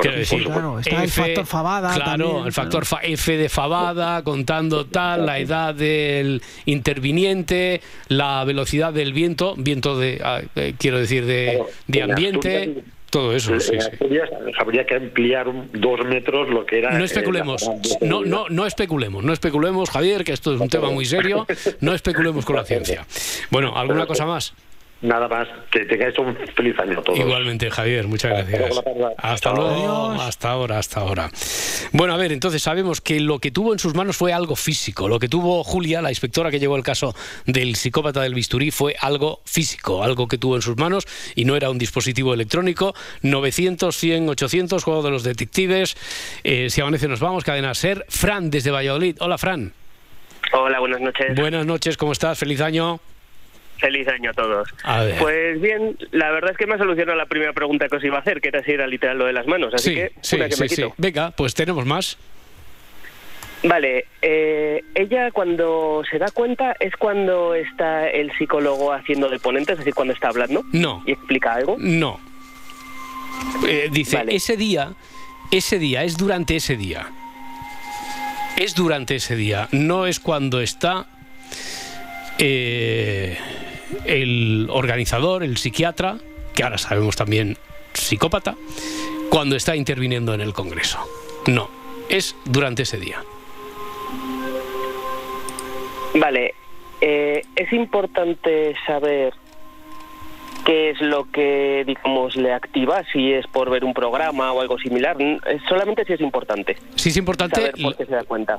[0.00, 1.94] Quiero decir, claro, está el factor Fabada.
[1.94, 9.12] Claro, el factor F de Fabada, contando tal, la edad del interviniente, la velocidad del
[9.12, 12.82] viento, viento de, ah, eh, quiero decir, de, de ambiente.
[13.10, 13.78] todo eso, sí,
[14.58, 16.98] Habría que ampliar dos metros lo que era.
[16.98, 21.04] No especulemos, no, no, no especulemos, no especulemos, Javier, que esto es un tema muy
[21.04, 21.46] serio.
[21.80, 23.06] No especulemos con la ciencia.
[23.50, 24.54] Bueno, ¿alguna cosa más?
[25.02, 27.18] Nada más, que tengáis un feliz año a todos.
[27.18, 28.82] Igualmente, Javier, muchas gracias.
[29.18, 31.30] Hasta luego, hasta ahora, hasta ahora.
[31.92, 35.06] Bueno, a ver, entonces sabemos que lo que tuvo en sus manos fue algo físico.
[35.06, 38.96] Lo que tuvo Julia, la inspectora que llevó el caso del psicópata del bisturí, fue
[38.98, 42.94] algo físico, algo que tuvo en sus manos y no era un dispositivo electrónico.
[43.20, 45.94] 900, 100, 800, juego de los detectives.
[46.42, 48.06] Eh, si amanece nos vamos, cadena ser.
[48.08, 49.16] Fran, desde Valladolid.
[49.20, 49.72] Hola, Fran.
[50.52, 51.34] Hola, buenas noches.
[51.36, 52.38] Buenas noches, ¿cómo estás?
[52.38, 52.98] Feliz año.
[53.78, 54.68] Feliz año a todos.
[55.18, 58.16] Pues bien, la verdad es que me ha solucionado la primera pregunta que os iba
[58.16, 59.74] a hacer, que era si era literal lo de las manos.
[59.74, 60.94] Así que, sí, una que me quito.
[60.96, 62.16] Venga, pues tenemos más.
[63.62, 69.72] Vale, eh, ella cuando se da cuenta es cuando está el psicólogo haciendo de ponente,
[69.72, 70.62] es decir, cuando está hablando.
[70.72, 71.02] No.
[71.06, 71.76] ¿Y explica algo?
[71.78, 72.20] No.
[73.66, 74.92] Eh, dice, ese día,
[75.50, 77.08] ese día, es durante ese día.
[78.56, 81.06] Es durante ese día, no es cuando está...
[82.38, 83.36] Eh,
[84.04, 86.18] el organizador, el psiquiatra,
[86.54, 87.56] que ahora sabemos también
[87.92, 88.56] psicópata,
[89.30, 90.98] cuando está interviniendo en el Congreso.
[91.46, 91.70] No,
[92.08, 93.22] es durante ese día.
[96.14, 96.54] Vale,
[97.00, 99.34] eh, es importante saber
[100.64, 104.78] qué es lo que, digamos, le activa, si es por ver un programa o algo
[104.78, 105.16] similar.
[105.68, 106.76] Solamente si es importante.
[106.96, 107.60] Si es importante.
[107.60, 108.58] Saber por qué se da cuenta.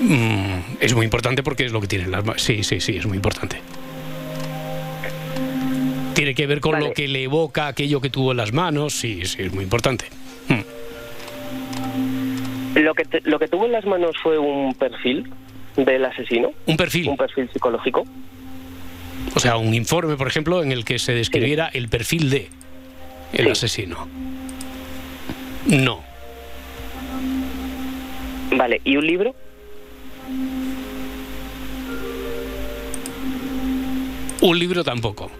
[0.00, 2.42] Mm, es muy importante porque es lo que tienen las manos.
[2.42, 3.60] Sí, sí, sí, es muy importante.
[6.14, 9.24] Tiene que ver con lo que le evoca aquello que tuvo en las manos, sí,
[9.24, 10.06] sí, es muy importante.
[10.48, 10.60] Mm.
[12.78, 15.30] Lo, que lo que tuvo en las manos fue un perfil
[15.76, 16.52] del asesino.
[16.66, 17.08] Un perfil.
[17.08, 18.04] Un perfil psicológico.
[19.34, 22.48] O sea, un informe, por ejemplo, en el que se describiera el perfil de
[23.32, 24.08] el asesino.
[25.66, 26.02] No.
[28.56, 29.34] Vale, ¿y un libro?
[34.40, 35.30] Un libro tampoco.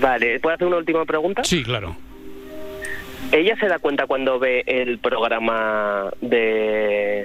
[0.00, 1.44] Vale, ¿puedo hacer una última pregunta?
[1.44, 1.96] Sí, claro.
[3.32, 7.24] ¿Ella se da cuenta cuando ve el programa de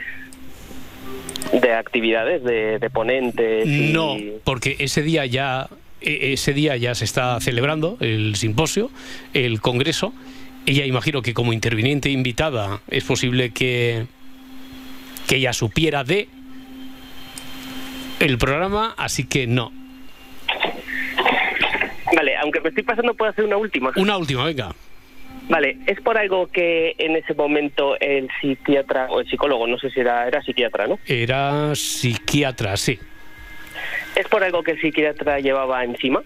[1.51, 3.67] de actividades, de, de ponentes?
[3.67, 5.67] No, porque ese día ya
[6.01, 8.91] e, ese día ya se está celebrando el simposio,
[9.33, 10.13] el congreso.
[10.65, 14.07] Ella imagino que como interviniente invitada es posible que
[15.27, 16.27] que ella supiera de
[18.19, 19.71] el programa, así que no.
[22.15, 23.91] Vale, aunque me estoy pasando, puedo hacer una última.
[23.95, 24.73] Una última, venga.
[25.49, 29.89] Vale, es por algo que en ese momento el psiquiatra o el psicólogo, no sé
[29.91, 30.97] si era, era psiquiatra, ¿no?
[31.05, 32.97] Era psiquiatra, sí.
[34.15, 36.23] ¿Es por algo que el psiquiatra llevaba encima?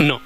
[0.00, 0.20] No.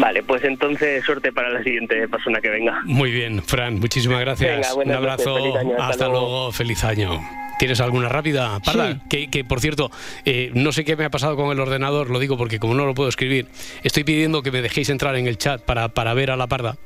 [0.00, 2.80] Vale, pues entonces suerte para la siguiente persona que venga.
[2.84, 4.74] Muy bien, Fran, muchísimas gracias.
[4.74, 5.36] Un abrazo.
[5.78, 7.20] hasta, luego, feliz año.
[7.58, 9.00] ¿Tienes alguna rápida, Parda?
[9.08, 9.90] Que, que, por cierto,
[10.24, 12.86] eh, no sé qué me ha pasado con el ordenador, lo digo porque como no
[12.86, 13.46] lo puedo escribir,
[13.82, 16.76] estoy pidiendo que me dejéis entrar en el chat para, para ver a la Parda.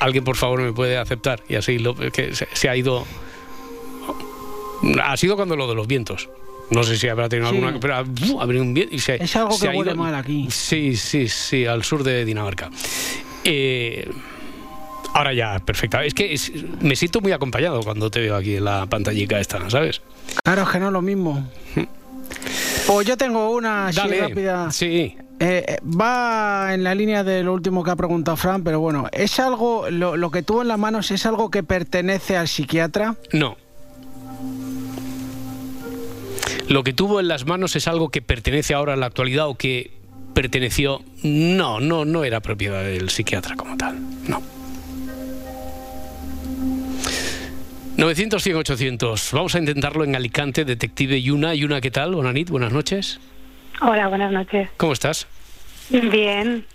[0.00, 1.40] ¿Alguien, por favor, me puede aceptar?
[1.48, 3.04] Y así lo, que se, se ha ido...
[5.02, 6.28] Ha sido cuando lo de los vientos.
[6.70, 7.56] No sé si habrá tenido Sí.
[7.56, 7.78] alguna.
[7.80, 7.94] Pero
[8.46, 10.48] venido un viento y se, Es algo se que huele mal aquí.
[10.50, 12.70] Sí, sí, sí, al sur de Dinamarca.
[13.44, 14.08] Eh,
[15.14, 16.04] ahora ya, perfecta.
[16.04, 19.68] Es que es- me siento muy acompañado cuando te veo aquí en la pantallica esta,
[19.70, 20.02] ¿sabes?
[20.44, 21.48] Claro, es que no es lo mismo.
[22.86, 24.20] Pues yo tengo una así Dale.
[24.20, 24.70] rápida.
[24.70, 25.16] Sí.
[25.38, 29.38] Eh, va en la línea de lo último que ha preguntado Fran, pero bueno, ¿es
[29.38, 33.16] algo, lo, lo que tuvo en las manos es algo que pertenece al psiquiatra?
[33.32, 33.56] No.
[36.68, 39.54] Lo que tuvo en las manos es algo que pertenece ahora a la actualidad o
[39.54, 39.92] que
[40.34, 41.02] perteneció.
[41.22, 43.98] No, no, no era propiedad del psiquiatra como tal.
[44.28, 44.42] No.
[47.96, 49.32] 900, 100, 800.
[49.32, 51.54] Vamos a intentarlo en Alicante, detective Yuna.
[51.54, 52.14] Yuna, ¿qué tal?
[52.14, 53.20] Bonanit, buenas noches.
[53.80, 54.68] Hola, buenas noches.
[54.76, 55.26] ¿Cómo estás?
[55.88, 56.66] Bien.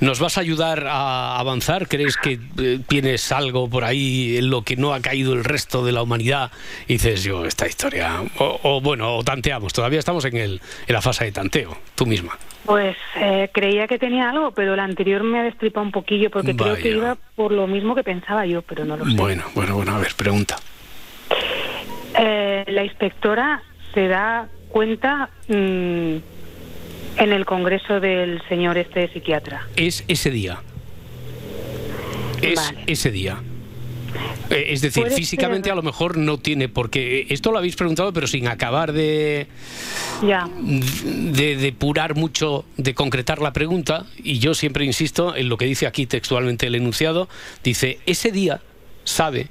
[0.00, 1.88] ¿Nos vas a ayudar a avanzar?
[1.88, 5.84] ¿Crees que eh, tienes algo por ahí en lo que no ha caído el resto
[5.84, 6.50] de la humanidad?
[6.86, 8.22] Y dices, yo, esta historia.
[8.38, 9.72] O, o, bueno, o tanteamos.
[9.72, 12.36] Todavía estamos en, el, en la fase de tanteo, tú misma.
[12.66, 16.54] Pues eh, creía que tenía algo, pero el anterior me ha destripado un poquillo porque
[16.54, 19.14] creo que iba por lo mismo que pensaba yo, pero no lo sé.
[19.14, 20.56] Bueno, bueno, bueno, a ver, pregunta.
[22.18, 23.62] Eh, la inspectora
[23.94, 26.16] se da cuenta mm,
[27.18, 29.66] en el congreso del señor este psiquiatra.
[29.76, 30.60] Es ese día.
[32.42, 32.84] Es Vale.
[32.86, 33.38] ese día.
[34.50, 38.12] Eh, Es decir, físicamente ser- a lo mejor no tiene, porque esto lo habéis preguntado,
[38.12, 39.46] pero sin acabar de,
[40.26, 40.48] Ya.
[40.62, 45.86] de depurar mucho, de concretar la pregunta, y yo siempre insisto en lo que dice
[45.86, 47.28] aquí textualmente el enunciado,
[47.64, 48.60] dice, ese día
[49.04, 49.48] sabe,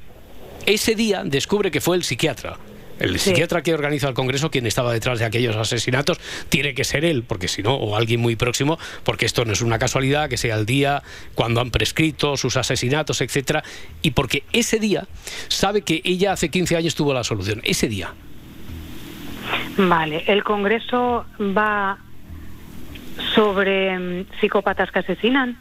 [0.66, 2.58] ese día descubre que fue el psiquiatra.
[3.00, 3.30] El Sí.
[3.32, 7.24] psiquiatra que organiza el Congreso, quien estaba detrás de aquellos asesinatos, tiene que ser él,
[7.24, 10.56] porque si no, o alguien muy próximo, porque esto no es una casualidad, que sea
[10.56, 11.04] el día
[11.34, 13.64] cuando han prescrito sus asesinatos, etcétera,
[14.02, 15.08] y porque ese día
[15.50, 17.62] sabe que ella hace 15 años tuvo la solución.
[17.64, 18.14] Ese día.
[19.78, 20.24] Vale.
[20.28, 21.98] El congreso va
[23.36, 25.58] sobre mm, psicópatas que asesinan.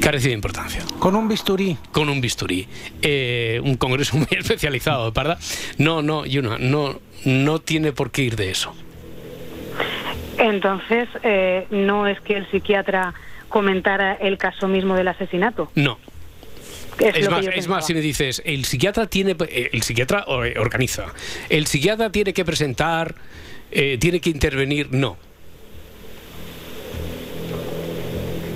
[0.00, 0.82] Carece de importancia.
[0.98, 1.76] Con un bisturí.
[1.92, 2.66] Con un bisturí.
[3.02, 5.38] Eh, un congreso muy especializado, ¿verdad?
[5.78, 8.74] No, no, Yuna, no, no tiene por qué ir de eso.
[10.38, 13.12] Entonces, eh, no es que el psiquiatra
[13.48, 15.70] comentara el caso mismo del asesinato.
[15.74, 15.98] No.
[16.98, 21.06] Es, más, es más, si me dices, el psiquiatra tiene, eh, el psiquiatra eh, organiza,
[21.48, 23.14] el psiquiatra tiene que presentar,
[23.70, 25.16] eh, tiene que intervenir, no.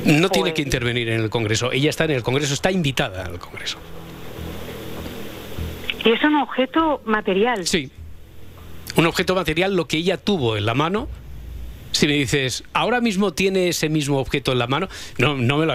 [0.04, 1.72] No tiene que intervenir en el Congreso.
[1.72, 3.78] Ella está en el Congreso, está invitada al Congreso.
[6.04, 7.66] Y es un objeto material.
[7.66, 7.90] Sí.
[8.96, 11.08] Un objeto material, lo que ella tuvo en la mano.
[11.94, 15.66] Si me dices, ahora mismo tiene ese mismo objeto en la mano, no, no me
[15.66, 15.74] lo,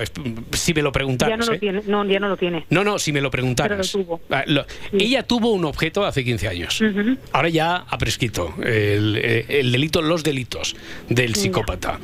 [0.51, 1.31] si me lo preguntaras.
[1.31, 1.59] Ya no lo ¿eh?
[1.59, 1.81] tiene.
[1.87, 2.65] No, ya no lo tiene.
[2.69, 3.89] No, no, si me lo preguntaras.
[3.89, 4.21] Pero lo tuvo.
[4.29, 4.43] Ah,
[4.91, 6.83] Ella tuvo un objeto hace 15 años.
[7.31, 10.75] Ahora ya ha prescrito el, eh, el delito, los delitos
[11.07, 11.99] del psicópata.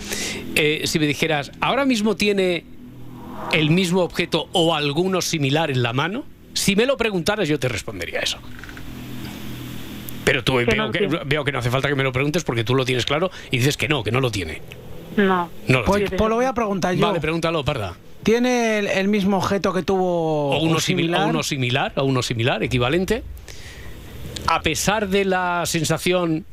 [0.56, 2.64] Eh, si me dijeras, ahora mismo tiene
[3.52, 6.24] el mismo objeto o alguno similar en la mano,
[6.54, 8.38] si me lo preguntaras yo te respondería eso.
[10.26, 12.44] Pero tú Que veo, no que, veo que no hace falta que me lo preguntes
[12.44, 14.62] porque tú lo tienes claro y dices que no, que no lo tiene.
[15.16, 15.50] No.
[15.68, 16.18] No lo Pues, tiene.
[16.18, 17.06] pues lo voy a preguntar yo.
[17.08, 17.96] Vale, pregúntalo, Parda.
[18.24, 21.28] ¿Tiene el, el mismo objeto que tuvo o uno, o similar?
[21.28, 23.24] o uno similar, o uno similar, equivalente.
[24.48, 26.44] A pesar de la sensación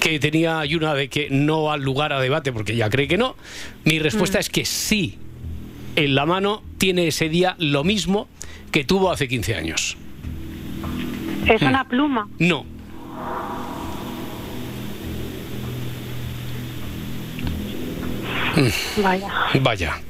[0.00, 3.36] que tenía Yuna de que no al lugar a debate, porque ella cree que no,
[3.84, 4.40] mi respuesta Mm.
[4.40, 5.18] es que sí.
[5.96, 8.28] En la mano tiene ese día lo mismo
[8.70, 9.96] que tuvo hace 15 años.
[11.46, 11.66] Es Mm.
[11.66, 12.28] una pluma.
[12.38, 12.64] No.
[19.02, 19.28] Vaya.
[19.60, 20.00] Vaya.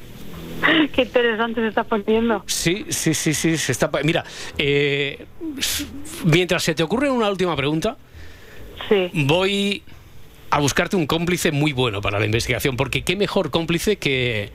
[0.92, 2.42] Qué interesante se está poniendo.
[2.46, 3.90] Sí, sí, sí, sí, se está.
[4.02, 4.24] Mira,
[4.56, 5.26] eh,
[6.24, 7.96] mientras se te ocurre una última pregunta,
[9.12, 9.82] voy
[10.50, 14.52] a buscarte un cómplice muy bueno para la investigación, porque qué mejor cómplice que.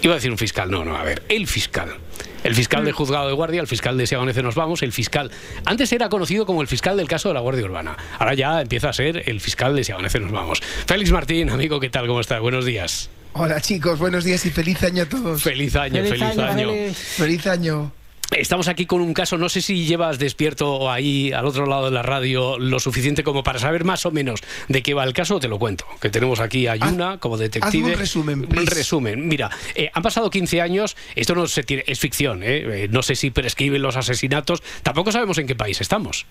[0.00, 1.96] Iba a decir un fiscal, no, no, a ver, el fiscal.
[2.44, 5.30] El fiscal del juzgado de guardia, el fiscal de Seagonece nos vamos, el fiscal.
[5.64, 7.96] Antes era conocido como el fiscal del caso de la Guardia Urbana.
[8.18, 10.60] Ahora ya empieza a ser el fiscal de Seagonece nos vamos.
[10.86, 12.06] Félix Martín, amigo, ¿qué tal?
[12.06, 12.40] ¿Cómo estás?
[12.40, 13.10] Buenos días.
[13.32, 15.42] Hola chicos, buenos días y feliz año a todos.
[15.42, 16.70] Feliz año, feliz, año.
[16.94, 17.92] Feliz año.
[18.36, 21.90] Estamos aquí con un caso, no sé si llevas despierto ahí al otro lado de
[21.92, 25.40] la radio lo suficiente como para saber más o menos de qué va el caso,
[25.40, 25.86] te lo cuento.
[26.00, 27.92] Que tenemos aquí a Yuna como detective.
[27.92, 28.74] Un resumen, Un please.
[28.74, 29.26] resumen.
[29.26, 32.84] Mira, eh, han pasado 15 años, esto no se tiene, es ficción, ¿eh?
[32.84, 36.26] Eh, no sé si prescriben los asesinatos, tampoco sabemos en qué país estamos.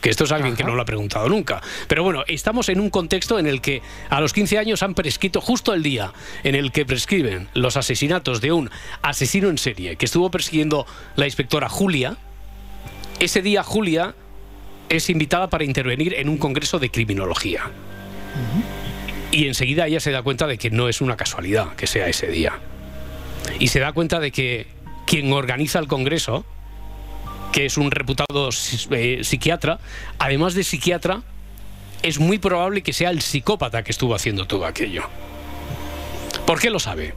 [0.00, 1.60] Que esto es alguien que no lo ha preguntado nunca.
[1.88, 5.40] Pero bueno, estamos en un contexto en el que a los 15 años han prescrito
[5.40, 6.12] justo el día
[6.44, 8.70] en el que prescriben los asesinatos de un
[9.02, 12.16] asesino en serie que estuvo persiguiendo la inspectora Julia.
[13.18, 14.14] Ese día Julia
[14.88, 17.70] es invitada para intervenir en un congreso de criminología.
[19.30, 22.28] Y enseguida ella se da cuenta de que no es una casualidad que sea ese
[22.28, 22.58] día.
[23.58, 24.66] Y se da cuenta de que
[25.06, 26.44] quien organiza el congreso,
[27.56, 28.50] que es un reputado
[28.90, 29.78] eh, psiquiatra,
[30.18, 31.22] además de psiquiatra,
[32.02, 35.04] es muy probable que sea el psicópata que estuvo haciendo todo aquello.
[36.46, 37.14] ¿Por qué lo sabe?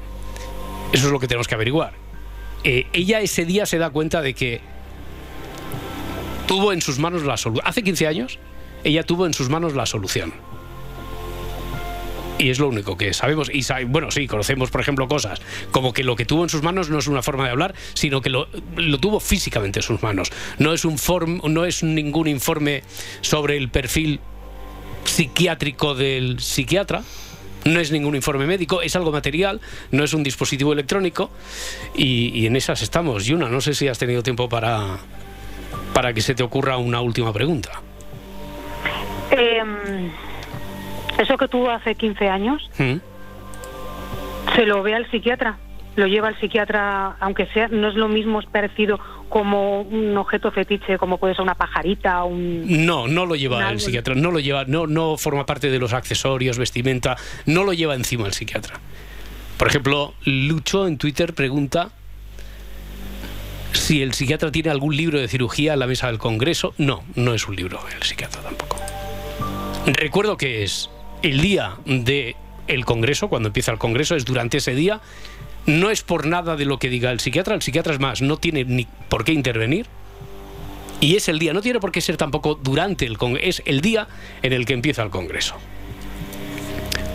[0.93, 1.91] Eso es lo que tenemos que averiguar.
[2.63, 4.62] Eh, ella ese día se da cuenta de que
[6.47, 7.67] tuvo en sus manos la solución.
[7.67, 8.39] Hace 15 años,
[8.86, 10.32] ella tuvo en sus manos la solución.
[12.39, 13.52] Y es lo único que sabemos.
[13.54, 16.63] Y sa- bueno, sí, conocemos, por ejemplo, cosas como que lo que tuvo en sus
[16.63, 18.47] manos no es una forma de hablar, sino que lo,
[18.99, 20.32] tuvo físicamente en sus manos.
[20.58, 22.82] No es, un form- no es ningún informe
[23.21, 24.19] sobre el perfil
[25.04, 27.04] psiquiátrico del psiquiatra.
[27.65, 29.60] No es ningún informe médico, es algo material,
[29.91, 31.30] no es un dispositivo electrónico
[31.93, 33.25] y, y en esas estamos.
[33.25, 34.97] Yuna, no sé si has tenido tiempo para,
[35.93, 37.82] para que se te ocurra una última pregunta.
[39.32, 39.62] Eh,
[41.20, 42.96] eso que tuvo hace 15 años, ¿Mm?
[44.56, 45.58] se lo ve al psiquiatra.
[45.96, 50.52] Lo lleva al psiquiatra, aunque sea, no es lo mismo, es parecido como un objeto
[50.52, 52.86] fetiche, como puede ser una pajarita, un...
[52.86, 55.94] No, no lo lleva el psiquiatra, no lo lleva, no, no forma parte de los
[55.94, 58.80] accesorios, vestimenta, no lo lleva encima el psiquiatra.
[59.58, 61.90] Por ejemplo, Lucho en Twitter pregunta
[63.74, 66.74] si el psiquiatra tiene algún libro de cirugía en la mesa del Congreso.
[66.78, 68.78] No, no es un libro el psiquiatra tampoco.
[69.86, 70.90] Recuerdo que es
[71.22, 72.36] el día de
[72.68, 75.02] el Congreso, cuando empieza el Congreso, es durante ese día.
[75.66, 78.38] No es por nada de lo que diga el psiquiatra, el psiquiatra es más, no
[78.38, 79.88] tiene ni por qué intervenir.
[81.02, 83.82] Y es el día, no tiene por qué ser tampoco durante el Congreso, es el
[83.82, 84.08] día
[84.42, 85.56] en el que empieza el Congreso.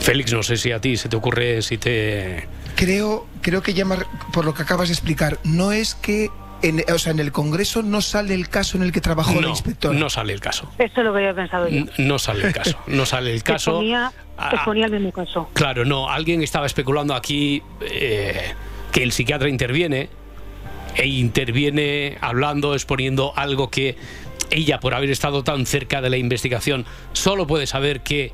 [0.00, 2.46] Félix, no sé si a ti se te ocurre, si te...
[2.76, 3.86] Creo, creo que ya
[4.32, 6.30] por lo que acabas de explicar, no es que
[6.68, 9.40] en, o sea, en el Congreso no sale el caso en el que trabajó la
[9.42, 9.98] No, inspectora.
[9.98, 10.70] no sale el caso.
[10.78, 11.84] Eso es lo que había pensado yo.
[11.98, 12.78] No sale el caso.
[12.86, 13.70] No sale el caso.
[13.72, 15.48] Exponía, Ah, exponía el mismo caso.
[15.52, 16.08] Claro, no.
[16.10, 18.52] Alguien estaba especulando aquí eh,
[18.92, 20.08] que el psiquiatra interviene
[20.96, 23.96] e interviene hablando, exponiendo algo que
[24.50, 28.32] ella, por haber estado tan cerca de la investigación, solo puede saber que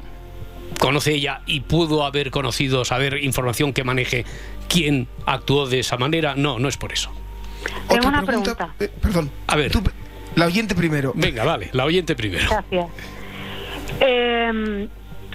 [0.79, 4.25] conoce ella y pudo haber conocido, saber información que maneje
[4.69, 6.35] quién actuó de esa manera.
[6.37, 7.11] No, no es por eso.
[7.89, 8.75] Tengo una pregunta.
[8.79, 9.31] Eh, perdón.
[9.47, 9.73] A ver.
[10.37, 11.13] La oyente primero.
[11.15, 12.45] Venga, vale, la oyente primero.
[12.49, 12.87] Gracias.
[14.01, 14.89] Eh,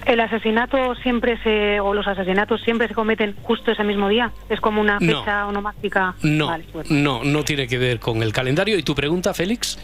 [0.06, 4.32] el asesinato siempre se, o los asesinatos siempre se cometen justo ese mismo día.
[4.48, 5.18] Es como una No.
[5.20, 6.14] fecha onomástica.
[6.22, 6.88] No, Vale, bueno.
[6.90, 8.78] no, no tiene que ver con el calendario.
[8.78, 9.78] ¿Y tu pregunta, Félix?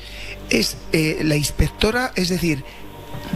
[0.48, 2.62] Es eh, la inspectora, es decir,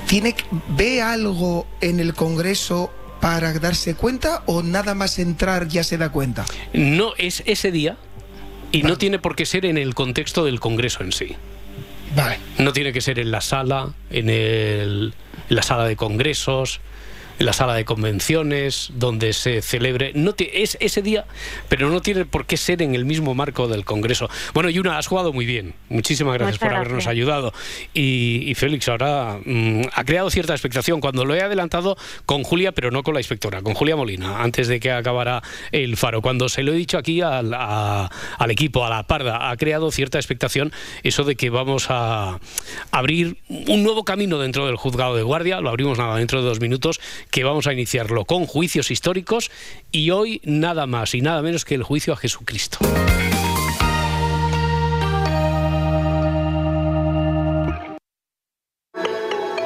[0.06, 5.82] tiene que- ve algo en el Congreso para darse cuenta o nada más entrar ya
[5.82, 6.44] se da cuenta.
[6.72, 7.96] No es ese día
[8.78, 11.34] y no tiene por qué ser en el contexto del Congreso en sí.
[12.14, 12.38] Vale.
[12.58, 15.12] No tiene que ser en la sala, en, el-
[15.50, 16.80] en la sala de congresos,
[17.38, 20.12] la sala de convenciones, donde se celebre.
[20.14, 21.26] No ti- es ese día,
[21.68, 24.28] pero no tiene por qué ser en el mismo marco del Congreso.
[24.54, 25.74] Bueno, Yuna, has jugado muy bien.
[25.88, 27.52] Muchísimas gracias Muchas por habernos ayudado.
[27.94, 31.00] Y, y Félix ahora mm, ha creado cierta expectación.
[31.00, 34.68] Cuando lo he adelantado con Julia, pero no con la inspectora, con Julia Molina, antes
[34.68, 36.22] de que acabara el faro.
[36.22, 39.90] Cuando se lo he dicho aquí al, a- al equipo, a la parda, ha creado
[39.90, 40.72] cierta expectación
[41.02, 42.38] eso de que vamos a
[42.90, 45.60] abrir un nuevo camino dentro del juzgado de guardia.
[45.60, 49.50] Lo abrimos nada dentro de dos minutos, que vamos a iniciarlo con juicios históricos
[49.90, 52.78] y hoy nada más y nada menos que el juicio a Jesucristo.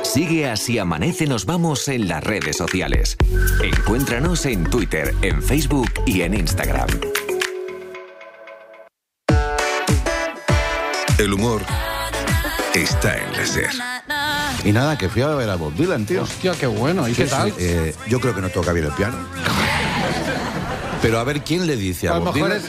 [0.03, 3.17] Sigue así amanece nos vamos en las redes sociales.
[3.63, 6.89] Encuéntranos en Twitter, en Facebook y en Instagram.
[11.17, 11.63] El humor
[12.75, 14.00] está en la SER.
[14.65, 16.23] Y nada, que fui a ver a Bob Dylan, tío.
[16.23, 17.09] Hostia, qué bueno.
[17.09, 17.51] ¿Y Sí, qué tal?
[17.51, 19.17] sí, eh, yo creo que no toca bien el piano.
[21.03, 22.53] Pero a ver quién le dice a, Bob Dylan.
[22.53, 22.65] es,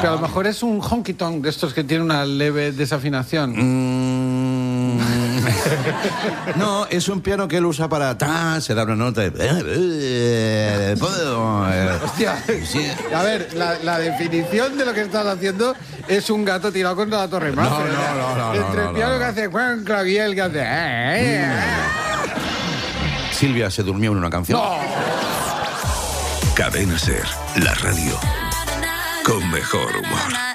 [0.00, 3.54] pero a lo mejor es un honky tonk de estos que tiene una leve desafinación.
[3.56, 4.07] Mm.
[6.56, 8.16] No, es un piano que él usa para...
[8.16, 9.32] ta, se da una nota de...
[9.36, 10.94] eh,
[12.04, 12.42] Hostia.
[13.14, 15.74] A ver, la, la definición de lo que estás haciendo
[16.06, 17.64] es un gato tirado contra la torre Eiffel.
[17.64, 19.18] No, no, no, no, Entre no, el no, piano no.
[19.18, 20.58] que hace Juan Claviel que hace...
[20.60, 21.52] eh, eh,
[23.32, 24.60] Silvia se durmió en una canción.
[26.54, 27.22] Cadena Ser,
[27.62, 28.18] la radio
[29.24, 30.47] con mejor humor.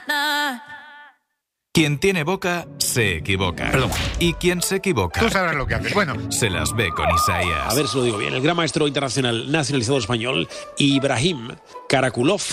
[1.75, 3.71] Quien tiene boca se equivoca.
[4.19, 5.19] Y quien se equivoca.
[5.19, 5.91] Tú sabrás lo que haces.
[5.91, 6.31] Bueno.
[6.31, 7.67] Se las ve con Isaías.
[7.67, 8.31] A ver si lo digo bien.
[8.31, 10.47] El gran maestro internacional nacionalizado español,
[10.77, 11.49] Ibrahim
[11.89, 12.43] Karakulov.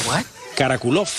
[0.57, 1.11] Karakulov.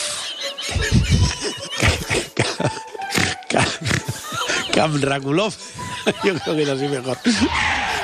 [4.74, 5.54] Kamrakulov.
[6.24, 7.20] Yo creo que es así mejor.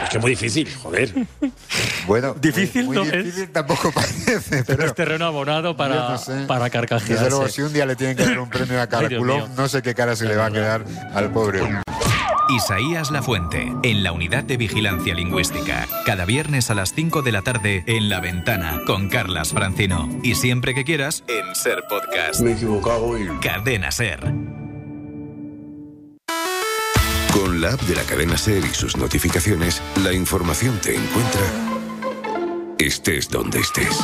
[0.08, 1.14] Es que es muy difícil, joder.
[2.08, 3.26] Bueno, Difícil muy, no muy es.
[3.26, 6.46] difícil tampoco parece, pero, es terreno abonado para, no sé.
[6.48, 7.14] para carcajearse.
[7.16, 9.50] Desde luego, si un día le tienen que dar un premio a mío.
[9.58, 11.60] no sé qué cara se le va a quedar al pobre.
[12.50, 15.86] Isaías Lafuente, en la unidad de vigilancia lingüística.
[16.06, 20.10] Cada viernes a las 5 de la tarde en La Ventana, con Carlas Francino.
[20.24, 22.40] Y siempre que quieras, en Ser Podcast.
[22.40, 23.28] Me he equivocado y...
[23.42, 24.22] Cadena Ser.
[27.38, 31.68] Con la app de la cadena Ser y sus notificaciones, la información te encuentra
[32.80, 34.00] estés donde estés.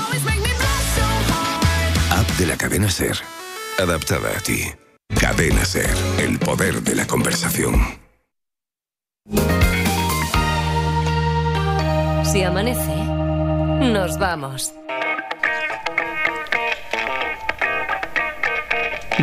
[2.11, 3.17] App de la cadena Ser,
[3.79, 4.63] adaptada a ti.
[5.19, 7.81] Cadena Ser, el poder de la conversación.
[12.23, 12.95] Si amanece,
[13.91, 14.73] nos vamos.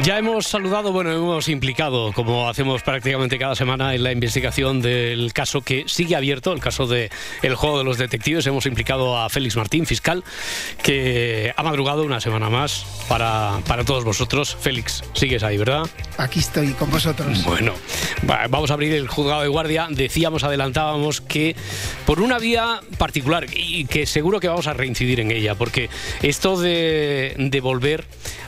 [0.02, 5.32] Ya hemos saludado, bueno, hemos implicado, como hacemos prácticamente cada semana en la investigación del
[5.34, 7.10] caso que sigue abierto, el caso de
[7.42, 8.46] el juego de los detectives.
[8.46, 10.24] Hemos implicado a Félix Martín, fiscal,
[10.82, 14.56] que ha madrugado una semana más para, para todos vosotros.
[14.58, 15.82] Félix, sigues ahí, ¿verdad?
[16.16, 17.44] Aquí estoy con vosotros.
[17.44, 17.74] Bueno,
[18.28, 19.86] va- vamos a abrir el juzgado de guardia.
[19.90, 21.54] Decíamos, adelantábamos que
[22.06, 25.90] por una vía particular y que seguro que vamos a reincidir en ella, porque
[26.22, 28.06] esto de, de volver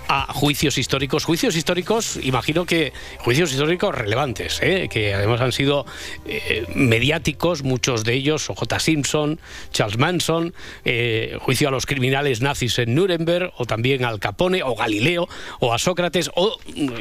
[0.08, 4.88] a juicios históricos, juicios históricos, imagino que juicios históricos relevantes, ¿eh?
[4.90, 5.86] que además han sido
[6.26, 8.80] eh, mediáticos, muchos de ellos, J.
[8.80, 9.40] Simpson,
[9.70, 14.74] Charles Manson, eh, juicio a los criminales nazis en Nuremberg, o también al Capone, o
[14.74, 15.28] Galileo,
[15.60, 16.58] o a Sócrates, o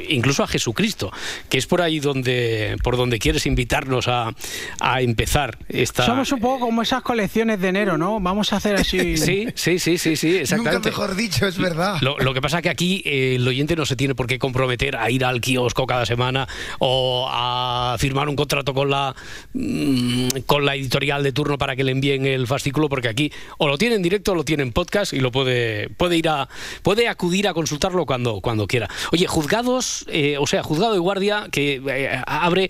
[0.10, 1.12] incluso a Jesucristo,
[1.50, 4.34] que es por ahí donde, por donde quieres invitarnos a,
[4.80, 6.06] a empezar esta...
[6.06, 8.20] Somos un poco como esas colecciones de enero, ¿no?
[8.20, 9.16] Vamos a hacer así.
[9.22, 10.90] Sí, sí, sí, sí, sí, exactamente.
[10.90, 11.98] Nunca mejor dicho, es verdad.
[12.02, 14.40] Lo, lo que pasa es que aquí eh, el oyente no se tiene por qué
[14.40, 16.48] comprometer a ir al kiosco cada semana
[16.80, 19.16] o a firmar un contrato con la
[19.54, 23.68] mm, con la editorial de turno para que le envíen el fascículo, porque aquí o
[23.68, 26.50] lo tiene en directo o lo tiene en podcast y lo puede puede ir a
[26.84, 28.90] puede acudir a consultarlo cuando cuando quiera.
[29.12, 32.70] Oye, juzgados, eh, o sea, juzgado de guardia que eh, abre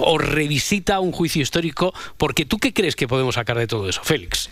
[0.00, 4.02] o revisita un juicio histórico, porque tú qué crees que podemos sacar de todo eso,
[4.02, 4.50] Félix.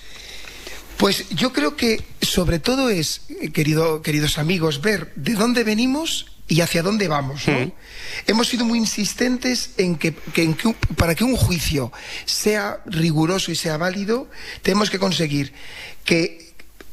[0.99, 6.27] Pues yo creo que sobre todo es, eh, querido, queridos amigos, ver de dónde venimos
[6.49, 7.47] y hacia dónde vamos.
[7.47, 7.73] ¿no?
[8.27, 11.93] Hemos sido muy insistentes en que, que- en que un- para que un juicio
[12.25, 14.29] sea riguroso y sea válido,
[14.63, 15.53] tenemos que conseguir
[16.05, 16.49] que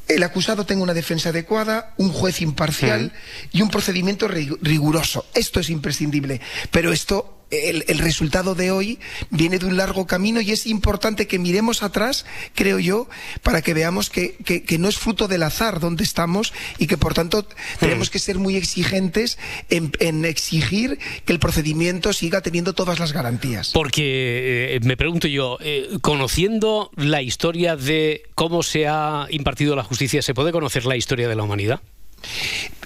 [0.08, 3.12] el acusado tenga una defensa adecuada, un juez imparcial
[3.52, 5.26] y un procedimiento rig- riguroso.
[5.34, 6.42] Esto es imprescindible.
[6.70, 9.00] Pero esto, el, el resultado de hoy
[9.30, 13.08] viene de un largo camino y es importante que miremos atrás, creo yo,
[13.44, 16.98] para que veamos que, que- que no es fruto del azar donde estamos y que
[16.98, 17.48] por tanto
[17.80, 19.38] tenemos que ser muy exigentes
[19.70, 23.72] en, en exigir que el procedimiento siga teniendo todas las garantías.
[23.74, 29.84] Porque eh, me pregunto yo, eh, conociendo la historia de cómo se ha impartido la
[29.84, 31.82] justicia, ¿se puede conocer la historia de la humanidad?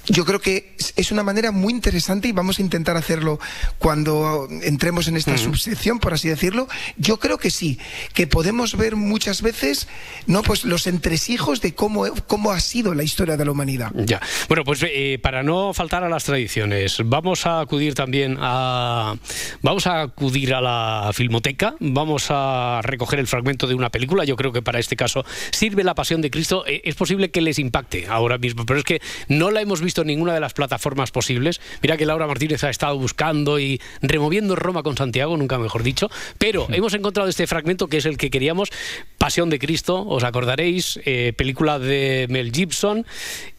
[0.09, 3.39] Yo creo que es- una manera muy interesante y vamos a intentar hacerlo
[3.79, 6.67] cuando entremos en esta subsección, por así decirlo.
[6.97, 7.79] Yo creo que sí,
[8.13, 9.87] que podemos ver muchas veces
[10.27, 13.91] no pues los entresijos de cómo, cómo ha sido la historia de la humanidad.
[13.95, 14.21] Ya.
[14.47, 19.15] Bueno, pues eh, para no faltar a las tradiciones, vamos a acudir también a
[19.63, 24.25] vamos a acudir a la filmoteca, vamos a recoger el fragmento de una película.
[24.25, 26.65] Yo creo que para este caso sirve la Pasión de Cristo.
[26.67, 29.98] Eh, es posible que les impacte ahora mismo, pero es que no la hemos visto
[30.01, 31.61] en ninguna de las plataformas posibles.
[31.81, 36.09] Mira que Laura Martínez ha estado buscando y removiendo Roma con Santiago, nunca mejor dicho.
[36.37, 38.69] Pero hemos encontrado este fragmento que es el que queríamos,
[39.17, 43.05] Pasión de Cristo, os acordaréis, eh, película de Mel Gibson.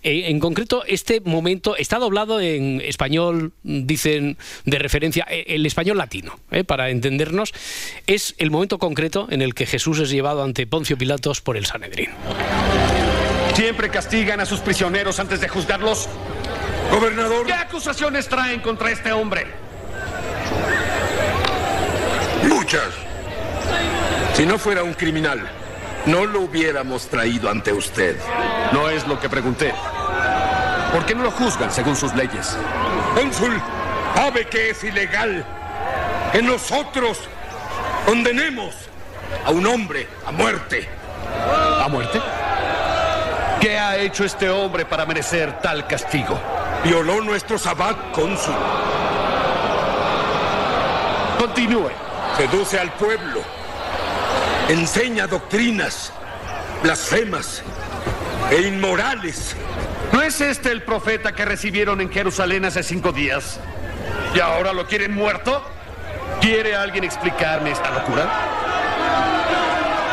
[0.02, 5.98] Eh, en concreto, este momento está doblado en español, dicen de referencia, eh, el español
[5.98, 7.52] latino, eh, para entendernos.
[8.06, 11.66] Es el momento concreto en el que Jesús es llevado ante Poncio Pilatos por el
[11.66, 12.08] Sanedrín.
[13.54, 16.08] ¿Siempre castigan a sus prisioneros antes de juzgarlos?
[16.90, 17.46] Gobernador.
[17.46, 19.60] ¿Qué acusaciones traen contra este hombre?
[22.60, 22.90] escuchar.
[24.34, 25.40] Si no fuera un criminal,
[26.06, 28.16] no lo hubiéramos traído ante usted.
[28.72, 29.72] No es lo que pregunté.
[30.92, 32.56] ¿Por qué no lo juzgan según sus leyes?
[33.14, 33.60] Cónsul,
[34.14, 35.44] sabe que es ilegal
[36.32, 37.18] que nosotros
[38.06, 38.74] condenemos
[39.44, 40.88] a un hombre a muerte.
[41.82, 42.20] ¿A muerte?
[43.60, 46.40] ¿Qué ha hecho este hombre para merecer tal castigo?
[46.82, 48.54] Violó nuestro sabbat, cónsul.
[51.38, 51.90] Continúe.
[52.38, 53.42] Seduce al pueblo.
[54.68, 56.10] Enseña doctrinas
[56.82, 57.62] blasfemas
[58.50, 59.54] e inmorales.
[60.12, 63.60] ¿No es este el profeta que recibieron en Jerusalén hace cinco días?
[64.34, 65.62] ¿Y ahora lo quieren muerto?
[66.40, 68.26] ¿Quiere alguien explicarme esta locura?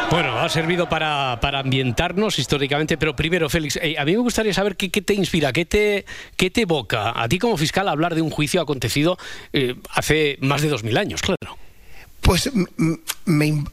[0.10, 4.54] Bueno, ha servido para, para ambientarnos históricamente, pero primero, Félix, eh, a mí me gustaría
[4.54, 6.06] saber qué, qué te inspira, qué te,
[6.38, 9.18] qué te evoca a ti como fiscal hablar de un juicio acontecido
[9.52, 11.58] eh, hace más de dos mil años, claro.
[12.22, 12.50] Pues
[13.26, 13.64] me,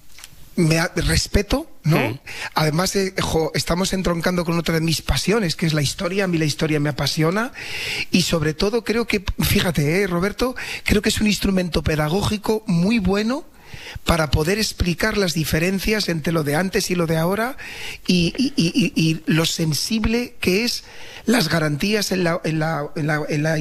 [0.56, 1.98] me respeto, ¿no?
[1.98, 2.18] Mm.
[2.54, 6.24] Además, eh, jo, estamos entroncando con otra de mis pasiones, que es la historia.
[6.24, 7.52] A mí la historia me apasiona.
[8.10, 10.54] Y sobre todo creo que, fíjate, eh, Roberto,
[10.84, 13.44] creo que es un instrumento pedagógico muy bueno
[14.04, 17.56] para poder explicar las diferencias entre lo de antes y lo de ahora
[18.06, 20.84] y, lo sensible que es
[21.26, 23.06] las garantías en, la, en, la- en
[23.42, 23.58] la-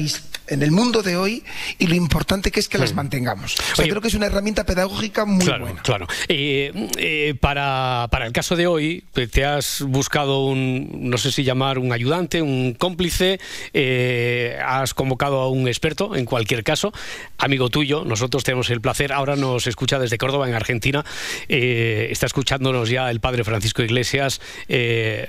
[0.48, 1.42] en el mundo de hoy
[1.78, 3.56] y lo importante que es que las mantengamos.
[3.72, 5.82] O sea, creo que es una herramienta pedagógica muy claro, buena.
[5.82, 6.06] Claro.
[6.28, 11.32] Eh, eh, para, para el caso de hoy, eh, te has buscado un, no sé
[11.32, 13.40] si llamar un ayudante, un cómplice,
[13.72, 16.92] eh, has convocado a un experto, en cualquier caso,
[17.38, 21.04] amigo tuyo, nosotros tenemos el placer, ahora nos escucha desde Córdoba, en Argentina,
[21.48, 24.40] está escuchándonos ya el padre Francisco Iglesias.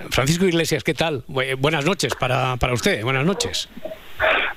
[0.09, 1.23] Francisco Iglesias, ¿qué tal?
[1.27, 3.69] Bu- buenas noches para, para usted, buenas noches.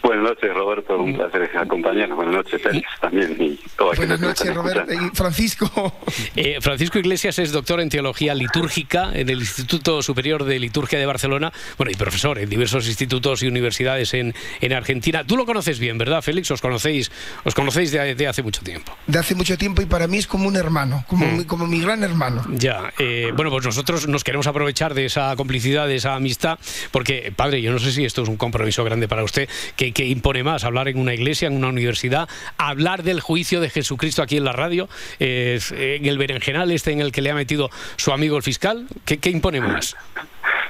[0.09, 0.99] Buenas noches, Roberto.
[0.99, 2.17] Un placer acompañarnos.
[2.17, 3.37] Buenas noches, Félix, también.
[3.39, 3.59] Y
[3.97, 5.69] Buenas noches, Roberto y Francisco.
[6.35, 11.05] Eh, Francisco Iglesias es doctor en teología litúrgica en el Instituto Superior de Liturgia de
[11.07, 15.25] Barcelona, bueno, y profesor en diversos institutos y universidades en, en Argentina.
[15.25, 16.51] Tú lo conoces bien, ¿verdad, Félix?
[16.51, 17.11] Os conocéis,
[17.45, 18.97] os conocéis de, de hace mucho tiempo.
[19.07, 21.37] De hace mucho tiempo y para mí es como un hermano, como, Mm.
[21.39, 22.45] mi, como mi gran hermano.
[22.51, 26.59] Ya, eh, bueno, pues nosotros nos queremos aprovechar de esa complicidad, de esa amistad,
[26.93, 30.07] porque, padre, yo no sé si esto es un compromiso grande para usted, que, que
[30.07, 34.37] impone más hablar en una iglesia, en una universidad, hablar del juicio de Jesucristo aquí
[34.37, 34.89] en la radio,
[35.19, 38.87] eh, en el berenjenal este en el que le ha metido su amigo el fiscal,
[39.05, 39.97] ¿qué, qué impone más?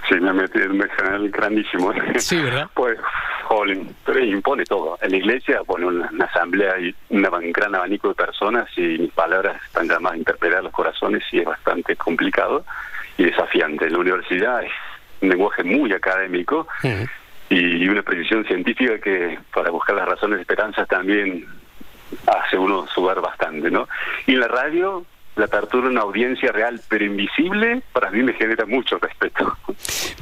[0.08, 1.92] Sí, me ha metido en un canal grandísimo.
[2.16, 2.70] Sí, ¿verdad?
[2.72, 2.98] Pues,
[3.44, 4.98] jolín, pero impone todo.
[5.02, 9.12] En la iglesia pone una, una asamblea y un gran abanico de personas y mis
[9.12, 12.64] palabras están llamadas a interpelar los corazones y es bastante complicado
[13.18, 13.88] y desafiante.
[13.88, 14.72] En la universidad es
[15.20, 16.66] un lenguaje muy académico
[17.50, 21.46] y una precisión científica que para buscar las razones de esperanza también
[22.26, 23.88] hace uno sudar bastante, ¿no?
[24.26, 25.04] Y en la radio,
[25.38, 29.56] la apertura una audiencia real pero invisible, para mí me genera mucho respeto.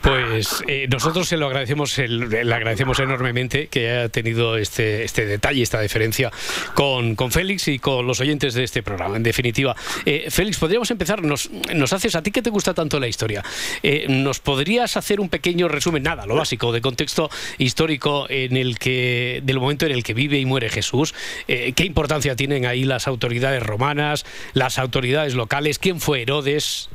[0.02, 5.62] Pues eh, nosotros se lo agradecemos, le agradecemos enormemente que haya tenido este, este detalle,
[5.62, 6.30] esta deferencia
[6.74, 9.16] con, con Félix y con los oyentes de este programa.
[9.16, 11.22] En definitiva, Eh, Félix, podríamos empezar.
[11.22, 13.42] Nos, nos haces a ti que te gusta tanto la historia.
[13.82, 18.78] eh, ¿Nos podrías hacer un pequeño resumen, nada, lo básico, de contexto histórico en el
[18.78, 21.14] que, del momento en el que vive y muere Jesús?
[21.46, 25.78] ¿Qué importancia tienen ahí las autoridades romanas, las autoridades locales?
[25.78, 26.88] ¿Quién fue Herodes?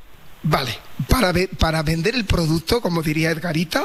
[0.43, 0.75] Vale,
[1.07, 3.83] para, ve- para vender el producto, como diría Edgarita,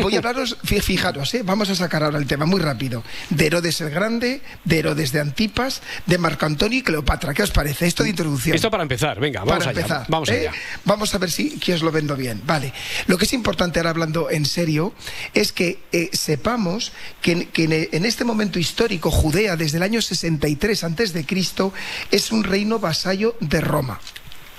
[0.00, 1.42] voy a hablaros, fi- fijaros, ¿eh?
[1.44, 5.20] vamos a sacar ahora el tema muy rápido, de Herodes el Grande, de Herodes de
[5.20, 7.34] Antipas, de Marco Antonio y Cleopatra.
[7.34, 8.56] ¿Qué os parece esto de introducción?
[8.56, 9.80] Esto para empezar, venga, vamos para allá.
[9.80, 10.06] empezar.
[10.08, 10.48] vamos ¿eh?
[10.48, 10.52] allá.
[10.86, 12.40] Vamos a ver si que os lo vendo bien.
[12.46, 12.72] Vale.
[13.06, 14.94] Lo que es importante ahora hablando en serio
[15.34, 19.82] es que eh, sepamos que, en- que en- en este momento histórico Judea desde el
[19.82, 21.74] año 63 antes de Cristo
[22.10, 24.00] es un reino vasallo de Roma.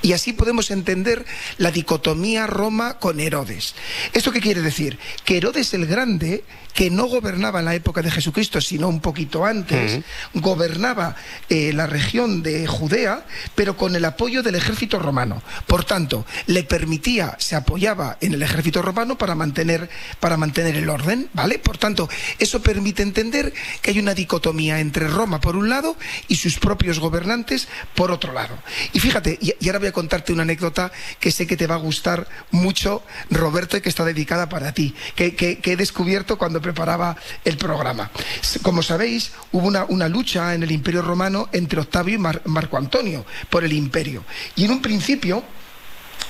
[0.01, 1.25] Y así podemos entender
[1.57, 3.75] la dicotomía Roma con Herodes.
[4.13, 4.97] ¿Esto qué quiere decir?
[5.23, 6.43] Que Herodes el Grande,
[6.73, 10.01] que no gobernaba en la época de Jesucristo, sino un poquito antes,
[10.33, 11.15] gobernaba
[11.49, 13.25] eh, la región de Judea,
[13.55, 15.43] pero con el apoyo del ejército romano.
[15.67, 19.89] Por tanto, le permitía, se apoyaba en el ejército romano para mantener,
[20.19, 21.59] para mantener el orden, ¿vale?
[21.59, 25.95] Por tanto, eso permite entender que hay una dicotomía entre Roma por un lado
[26.27, 28.57] y sus propios gobernantes por otro lado.
[28.93, 31.75] Y fíjate, y, y ahora voy a contarte una anécdota que sé que te va
[31.75, 37.15] a gustar mucho, Roberto, y que está dedicada para ti, que, he descubierto cuando preparaba
[37.45, 38.11] el programa.
[38.61, 43.25] Como sabéis, hubo una, lucha en el Imperio Romano entre Octavio y Mar- Marco Antonio
[43.49, 44.23] por el imperio.
[44.55, 45.43] Y en un principio,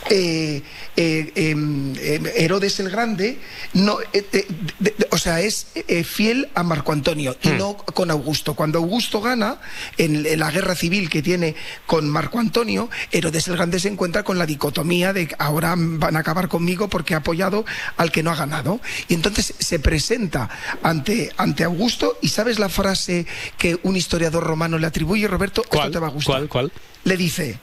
[0.09, 0.61] eh,
[0.97, 3.37] eh, em, em, Herodes el Grande
[3.73, 4.45] no, eh, de-
[4.79, 5.67] de- de- o sea, es
[6.05, 8.53] fiel a Marco Antonio y no con Augusto.
[8.55, 9.59] Cuando Augusto gana
[9.97, 14.23] en, en la guerra civil que tiene con Marco Antonio, Herodes el Grande se encuentra
[14.23, 17.63] con la dicotomía de que ahora van a acabar conmigo porque ha apoyado
[17.97, 18.81] al que no ha ganado.
[19.07, 20.49] Y entonces se presenta
[20.83, 23.25] ante, ante Augusto y ¿sabes la frase
[23.57, 25.61] que un historiador romano le atribuye, Roberto?
[25.63, 26.35] Esto te va a gustar.
[26.35, 26.49] ¿Cuál?
[26.49, 26.71] ¿Cuál?
[27.03, 27.59] Le dice,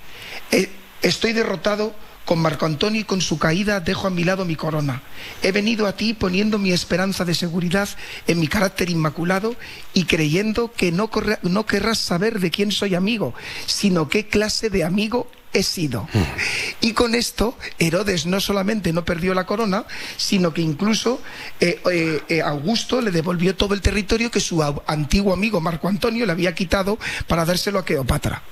[0.50, 0.68] "Eh,
[1.02, 1.94] estoy derrotado
[2.28, 5.00] con Marco Antonio y con su caída dejo a mi lado mi corona.
[5.42, 7.88] He venido a ti poniendo mi esperanza de seguridad
[8.26, 9.56] en mi carácter inmaculado
[9.94, 13.32] y creyendo que no, corre- no querrás saber de quién soy amigo,
[13.64, 16.06] sino qué clase de amigo he sido.
[16.82, 19.86] Y con esto, Herodes no solamente no perdió la corona,
[20.18, 21.22] sino que incluso
[21.60, 26.26] eh, eh, eh, Augusto le devolvió todo el territorio que su antiguo amigo Marco Antonio
[26.26, 28.42] le había quitado para dárselo a Cleopatra.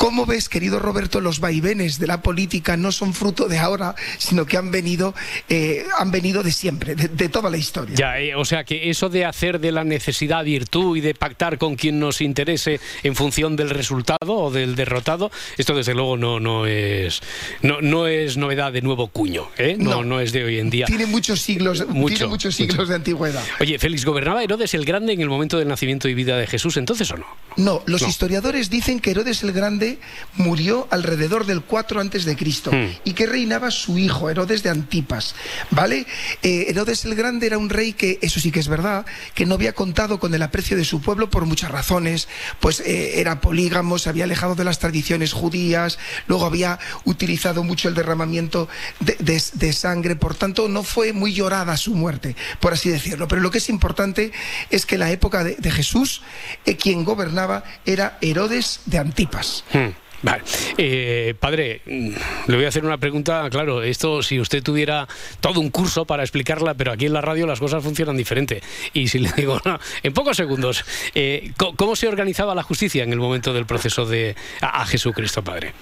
[0.00, 4.46] ¿Cómo ves, querido Roberto, los vaivenes de la política no son fruto de ahora, sino
[4.46, 5.14] que han venido,
[5.50, 7.94] eh, han venido de siempre, de, de toda la historia?
[7.96, 11.58] Ya, eh, o sea que eso de hacer de la necesidad virtud y de pactar
[11.58, 16.40] con quien nos interese en función del resultado o del derrotado, esto desde luego no,
[16.40, 17.20] no es
[17.60, 19.76] no, no es novedad de nuevo cuño, ¿eh?
[19.78, 20.04] no, No.
[20.04, 20.86] no es de hoy en día.
[20.86, 23.44] Tiene muchos siglos, Mucho, tiene muchos siglos de antigüedad.
[23.60, 26.78] Oye, Félix, ¿gobernaba Herodes el Grande en el momento del nacimiento y vida de Jesús
[26.78, 27.26] entonces o no?
[27.58, 29.89] No, los historiadores dicen que Herodes el Grande
[30.36, 32.88] murió alrededor del 4 antes de Cristo Hmm.
[33.04, 35.34] y que reinaba su hijo, Herodes de Antipas,
[35.70, 36.06] ¿vale?
[36.42, 39.54] Eh, Herodes el Grande era un rey que, eso sí que es verdad, que no
[39.54, 42.28] había contado con el aprecio de su pueblo por muchas razones,
[42.60, 47.88] pues eh, era polígamo, se había alejado de las tradiciones judías, luego había utilizado mucho
[47.88, 48.68] el derramamiento
[49.00, 53.26] de, de- de sangre, por tanto no fue muy llorada su muerte, por así decirlo.
[53.28, 54.32] Pero lo que es importante
[54.70, 56.22] es que la época de, de Jesús,
[56.66, 59.64] eh, quien gobernaba era Herodes de Antipas.
[59.72, 59.79] Hmm,
[60.22, 60.42] Vale.
[60.76, 62.10] Eh, padre, mm,
[62.48, 63.48] le voy a hacer una pregunta.
[63.50, 65.08] Claro, esto si usted tuviera
[65.40, 68.62] todo un curso para explicarla, pero aquí en la radio las cosas funcionan diferente.
[68.92, 73.12] Y si le digo, no, en pocos segundos, eh, ¿cómo se organizaba la justicia en
[73.12, 75.72] el momento del proceso de a, a Jesucristo, padre?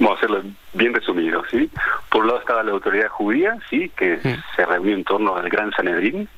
[0.00, 0.42] Vamos a hacerlo
[0.74, 1.70] bien resumido, ¿sí?
[2.08, 3.90] Por un lado estaba la autoridad judía, ¿sí?
[3.96, 4.18] Que
[4.56, 6.28] se reunió en torno al Gran Sanedrín,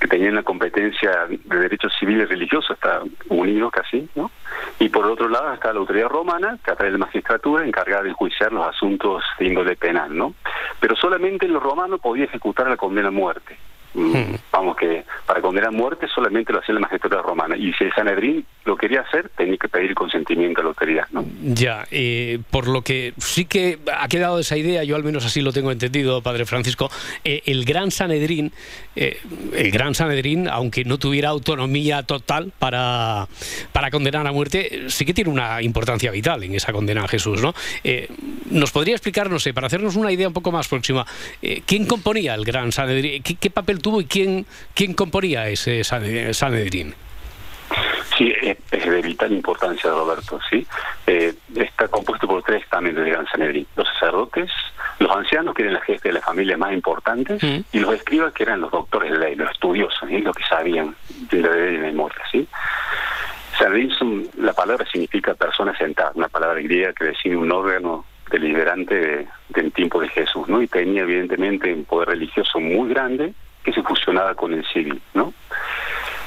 [0.00, 4.30] que tenían la competencia de derechos civiles y religiosos, estaban unidos casi, ¿no?
[4.78, 8.02] Y por otro lado está la autoridad romana, que a través de la magistratura encargada
[8.02, 10.34] de enjuiciar los asuntos de índole penal, ¿no?
[10.80, 13.56] Pero solamente los romanos podía ejecutar la condena a muerte.
[13.92, 17.56] Mm, Vamos que para condenar a muerte solamente lo hacía la magistratura romana.
[17.56, 21.24] Y si el Sanedrín lo quería hacer, tenía que pedir consentimiento a la ¿no?
[21.42, 25.40] Ya, eh, por lo que sí que ha quedado esa idea, yo al menos así
[25.40, 26.90] lo tengo entendido, Padre Francisco,
[27.24, 28.52] eh, el Gran Sanedrín,
[28.96, 29.18] eh,
[29.54, 33.28] el Gran Sanedrín, aunque no tuviera autonomía total para,
[33.72, 37.40] para condenar a muerte, sí que tiene una importancia vital en esa condena a Jesús,
[37.40, 37.54] ¿no?
[37.82, 38.08] Eh,
[38.50, 41.06] ¿Nos podría explicar, no sé, para hacernos una idea un poco más próxima,
[41.40, 43.22] eh, quién componía el Gran Sanedrín?
[43.22, 44.44] ¿Qué, qué papel tuvo y quién,
[44.74, 46.94] quién componía ese Sane- Sanedrín?
[48.20, 50.66] Sí, es, es de vital importancia, Roberto, ¿sí?
[51.06, 53.66] Eh, está compuesto por tres estamentos de Gran Sanedrín.
[53.76, 54.50] Los sacerdotes,
[54.98, 57.42] los ancianos, que eran la jefe de la familia más importantes,
[57.72, 60.18] y los escribas, que eran los doctores de ley, los estudiosos, ¿sí?
[60.18, 60.94] los que sabían
[61.30, 62.46] de la ley de memoria, ¿sí?
[63.58, 69.26] Sanedrín, la palabra significa persona sentada, una palabra griega que define un órgano deliberante de-
[69.48, 70.60] del tiempo de Jesús, ¿no?
[70.62, 73.32] Y tenía evidentemente un poder religioso muy grande
[73.64, 75.32] que se fusionaba con el civil, ¿no?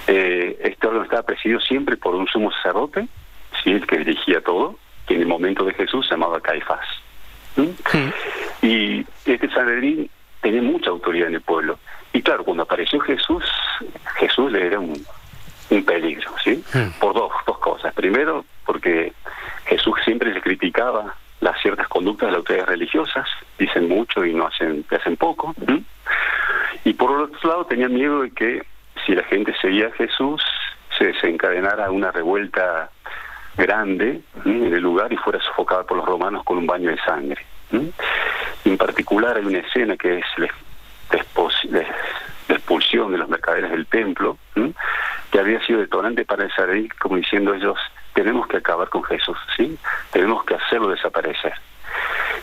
[0.08, 3.08] Eh, este órgano estaba presidido siempre por un sumo sacerdote,
[3.64, 3.72] ¿sí?
[3.72, 4.78] el que dirigía todo,
[5.08, 6.86] que en el momento de Jesús se llamaba Caifás.
[7.56, 7.76] ¿sí?
[8.62, 10.10] Y este Sanedrín
[10.42, 11.80] tenía mucha autoridad en el pueblo.
[12.12, 13.44] Y claro, cuando apareció Jesús,
[14.16, 14.94] Jesús le era un,
[15.70, 16.64] un peligro, ¿sí?
[17.00, 17.94] Por dos, dos cosas.
[17.94, 19.14] Primero, porque
[19.66, 23.28] Jesús siempre le criticaba las ciertas conductas de las autoridades religiosas,
[23.58, 25.56] dicen mucho y no hacen, hacen poco.
[26.86, 28.64] Y por otro lado, tenía miedo de que
[29.06, 30.42] si la gente seguía a Jesús,
[30.98, 32.90] se desencadenara una revuelta
[33.56, 37.46] grande en el lugar y fuera sofocada por los romanos con un baño de sangre.
[38.66, 40.48] En particular hay una escena que es la
[42.50, 44.38] expulsión de los mercaderes del templo,
[45.32, 47.78] que había sido detonante para el Sanedrín, como diciendo ellos,
[48.14, 49.38] tenemos que acabar con Jesús,
[50.12, 51.54] tenemos que hacerlo desaparecer.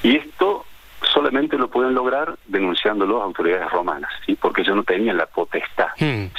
[0.03, 0.67] Y esto
[1.13, 4.37] solamente lo pueden lograr denunciándolo a autoridades romanas, ¿sí?
[4.37, 5.89] porque ellos no tenían la potestad,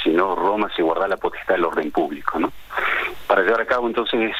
[0.02, 2.38] sino Roma se guardaba la potestad del orden público.
[2.38, 2.52] ¿no?
[3.26, 4.34] Para llevar a cabo entonces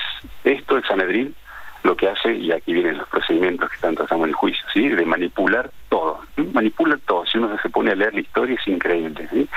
[0.44, 1.34] esto, el Sanedrín
[1.82, 4.88] lo que hace, y aquí vienen los procedimientos que están tratando en el juicio, ¿sí?
[4.88, 6.48] de manipular todo, ¿sí?
[6.52, 9.28] manipular todo, si uno se pone a leer la historia es increíble.
[9.32, 9.48] ¿sí?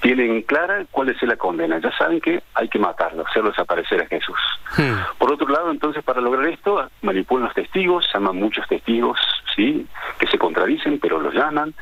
[0.00, 4.06] Tienen clara cuál es la condena, ya saben que hay que matarlo, hacerlo desaparecer a
[4.06, 4.38] Jesús.
[5.18, 9.18] Por otro lado, entonces, para lograr esto, manipulan los testigos, llaman muchos testigos,
[9.56, 9.86] ¿sí?
[10.18, 11.74] que se contradicen, pero los llaman,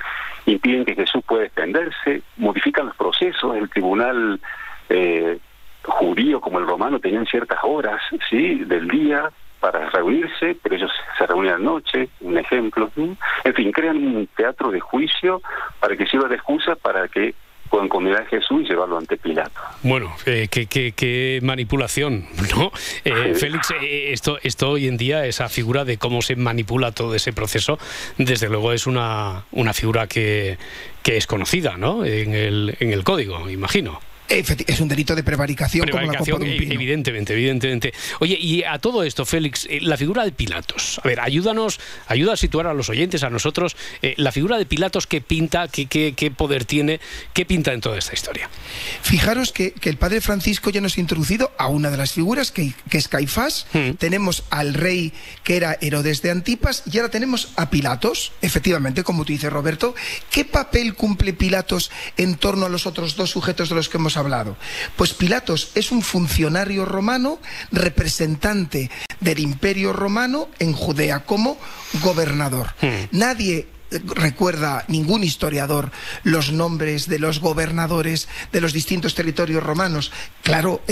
[0.47, 4.41] impiden que Jesús pueda defenderse, modifican los procesos, el tribunal
[4.89, 5.39] eh,
[5.83, 8.01] judío como el romano tenían ciertas horas
[8.31, 8.65] ¿sí?
[8.65, 12.91] del día para reunirse, pero ellos se reunían anoche, un ejemplo.
[12.97, 15.41] En fin, crean un teatro de juicio
[15.81, 17.35] para que sirva de excusa para que
[17.75, 19.61] puedan condenar a Jesús y llevarlo ante Pilato.
[19.83, 22.25] Bueno, eh, qué, qué- qué manipulación,
[22.57, 22.71] ¿no?
[23.05, 27.17] Eh, Félix, eh, esto, esto hoy en día, esa figura de cómo se manipula todo
[27.17, 27.77] ese proceso,
[28.17, 30.57] desde luego es una, una figura que,
[31.03, 32.05] que es conocida, ¿no?
[32.05, 34.01] En el, en el código, imagino.
[34.29, 36.75] Es un delito de prevaricación, como la copa de un e- pino.
[36.75, 37.93] evidentemente, evidentemente.
[38.21, 41.01] Oye, y a todo esto, Félix, eh, la figura de Pilatos.
[41.03, 44.67] A ver, ayúdanos, ayuda a situar a los oyentes, a nosotros, eh, la figura de
[44.67, 47.01] Pilatos, ¿qué pinta, qué, qué, qué poder tiene,
[47.33, 48.49] qué pinta en toda esta historia?
[49.03, 52.51] Fijaros que, que el padre Francisco ya nos ha introducido a una de las figuras
[52.51, 53.67] que, que es Caifás.
[53.99, 55.13] Tenemos al rey
[55.43, 58.33] que era Herodes de Antipas y ahora tenemos a Pilatos.
[58.43, 59.95] Efectivamente, como tú dices, Roberto,
[60.31, 64.14] ¿qué papel cumple Pilatos en torno a los otros dos sujetos de los que hemos
[64.17, 64.57] hablado?
[64.97, 67.39] Pues Pilatos es un funcionario romano
[67.73, 68.91] representante
[69.21, 71.59] del imperio romano en Judea como
[72.03, 72.75] gobernador.
[73.11, 75.91] Nadie eh, recuerda ningún historiador
[76.23, 80.11] los nombres de los gobernadores de los distintos territorios romanos.
[80.43, 80.83] Claro,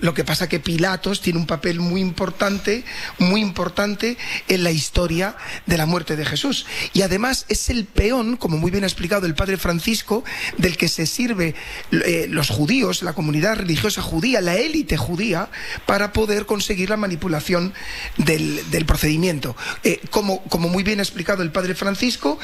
[0.00, 2.84] lo que pasa que Pilatos tiene un papel muy importante,
[3.18, 4.16] muy importante
[4.48, 5.36] en la historia
[5.66, 6.66] de la muerte de Jesús.
[6.92, 10.24] Y además es el peón, como muy bien ha explicado el padre Francisco,
[10.58, 11.54] del que se sirve
[11.92, 15.48] eh, los judíos, la comunidad religiosa judía, la élite judía,
[15.86, 17.72] para poder conseguir la manipulación
[18.16, 19.56] del, del procedimiento.
[19.84, 22.38] Eh, como, como muy bien ha explicado el padre Francisco,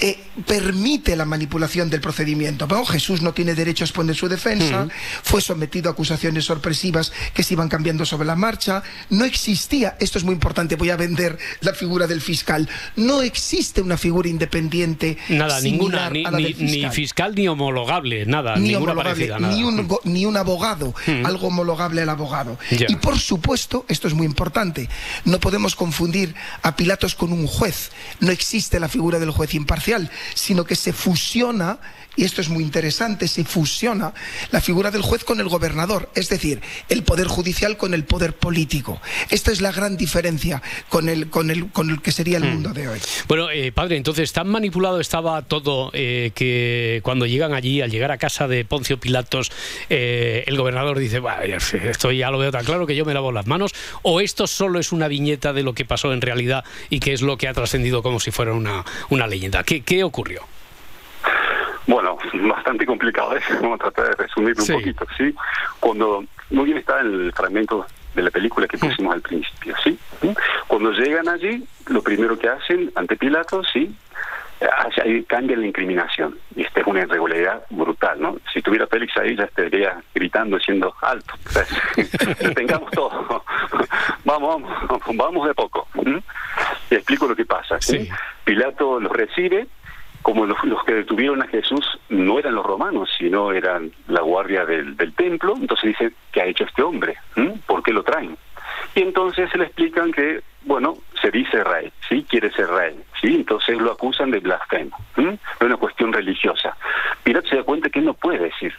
[0.00, 2.66] eh, permite la manipulación del procedimiento.
[2.66, 4.88] Bueno, Jesús no tiene derecho a exponer su defensa,
[5.22, 10.18] fue sometido a acusaciones sorpresivas que se iban cambiando sobre la marcha, no existía, esto
[10.18, 15.16] es muy importante, voy a vender la figura del fiscal, no existe una figura independiente
[15.28, 19.26] Nada, ninguna, ni, a la ni- del ni fiscal ni homologable, nada, ni ninguna homologable,
[19.28, 19.54] parecida, nada.
[19.54, 21.26] ni un, go- ni un abogado, Mm.
[21.26, 22.58] algo homologable al abogado.
[22.70, 24.88] Y por supuesto, esto es muy importante,
[25.24, 27.90] no podemos confundir a Pilatos con un juez.
[28.20, 31.78] No existe la figura del juez imparcial, sino que se fusiona,
[32.16, 34.12] y esto es muy interesante, se fusiona
[34.50, 38.34] la figura del juez con el gobernador, es decir, el poder judicial con el poder
[38.34, 39.00] político.
[39.30, 42.48] Esta es la gran diferencia con el, con el, con el que sería el Mm.
[42.52, 43.00] mundo de hoy.
[43.28, 48.10] Bueno, eh, padre, entonces tan manipulado estaba todo eh, que cuando llegan allí, al llegar
[48.12, 49.50] a casa de Poncio Pilatos,
[49.90, 53.04] eh, el gobernador dice, "Bah, ya sé, esto ya lo veo tan claro que yo
[53.04, 56.20] me lavo las manos, o esto solo es una viñeta de lo que pasó en
[56.20, 59.62] realidad y que es lo que ha trascendido como si fuera una, una leyenda.
[59.64, 60.42] ¿Qué, qué ocurrió?
[61.86, 62.16] Bueno,
[62.48, 63.40] bastante complicado, ¿eh?
[63.60, 64.72] vamos a tratar de resumirlo Sí.
[64.72, 65.34] un poquito, ¿sí?
[65.80, 69.98] Cuando, muy bien está el fragmento de la película que pusimos al principio, ¿sí?
[70.68, 73.94] Cuando llegan allí, lo primero que hacen ante Pilatos, ¿sí?
[75.02, 76.38] Ahí cambia la incriminación.
[76.56, 78.36] Y esta es una irregularidad brutal, ¿no?
[78.52, 81.34] Si tuviera Félix ahí, ya estaría gritando, diciendo alto.
[81.44, 81.64] O sea,
[82.40, 83.44] detengamos todo.
[84.24, 85.86] vamos, vamos, vamos de poco.
[85.96, 86.22] ¿m?
[86.90, 87.78] Y explico lo que pasa.
[87.80, 88.08] ¿sí?
[88.44, 89.66] Pilato los recibe,
[90.24, 94.64] como los, los que detuvieron a Jesús no eran los romanos, sino eran la guardia
[94.64, 97.14] del, templo, entonces dice, ¿qué ha hecho este hombre?
[97.36, 97.50] ¿Mm?
[97.66, 98.34] ¿Por qué lo traen?
[98.94, 102.24] Y entonces se le explican que, bueno, se dice rey, ¿sí?
[102.26, 103.34] Quiere ser rey, ¿sí?
[103.34, 105.34] Entonces lo acusan de blasfemo, ¿m?
[105.34, 106.74] Es una cuestión religiosa.
[107.22, 108.72] Pilato se da cuenta que él no puede decir,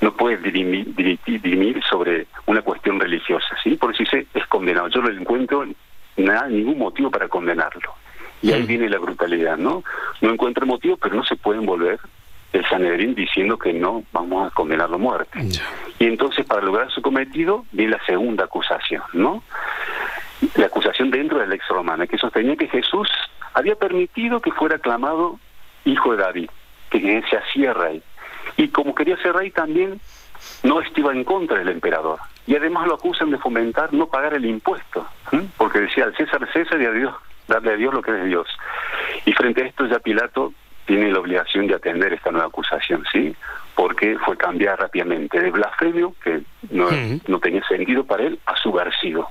[0.00, 3.74] no puede dirimir, diri- dirimir sobre una cuestión religiosa, ¿sí?
[3.74, 4.86] Por eso dice, es condenado.
[4.88, 5.66] Yo no le encuentro
[6.18, 7.92] nada, ningún motivo para condenarlo.
[8.44, 9.82] Y ahí viene la brutalidad, ¿no?
[10.20, 11.98] No encuentra motivo, pero no se puede envolver
[12.52, 15.38] el Sanedrín diciendo que no vamos a condenarlo a muerte.
[15.98, 19.42] Y entonces, para lograr su cometido, viene la segunda acusación, ¿no?
[20.56, 23.08] La acusación dentro de la ex romana, que sostenía que Jesús
[23.54, 25.40] había permitido que fuera aclamado
[25.86, 26.50] hijo de David,
[26.90, 28.02] que se hacía rey.
[28.58, 29.98] Y como quería ser rey también,
[30.64, 32.18] no estuvo en contra del emperador.
[32.46, 35.06] Y además lo acusan de fomentar no pagar el impuesto,
[35.56, 37.14] porque decía al César César y a Dios,
[37.48, 38.48] darle a Dios lo que es de Dios.
[39.24, 40.52] Y frente a esto ya Pilato
[40.86, 43.34] tiene la obligación de atender esta nueva acusación, ¿sí?
[43.74, 46.88] Porque fue cambiar rápidamente de blasfemio, que no,
[47.26, 49.30] no tenía sentido para él, a subversivo.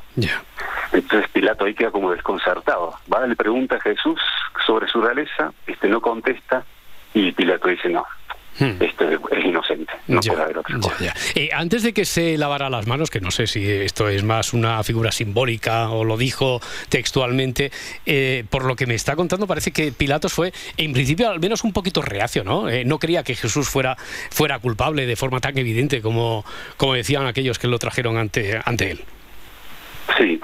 [0.92, 2.96] Entonces Pilato ahí queda como desconcertado.
[3.12, 4.20] Va, le pregunta a Jesús
[4.66, 6.66] sobre su realeza, este no contesta,
[7.14, 8.06] y Pilato dice, no,
[8.60, 10.96] este es inocente, no puede haber otra cosa.
[11.04, 11.14] Ya.
[11.36, 14.54] Eh, antes de que se lavara las manos, que no sé si esto es más
[14.54, 17.72] una figura simbólica o lo dijo textualmente,
[18.06, 21.64] eh, por lo que me está contando parece que Pilatos fue, en principio, al menos
[21.64, 22.70] un poquito reacio, ¿no?
[22.70, 23.98] Eh, no creía que Jesús fuera,
[24.30, 26.46] fuera culpable de forma tan evidente como,
[26.78, 29.02] como decían aquellos que lo trajeron ante, ante él.
[30.18, 30.40] Sí,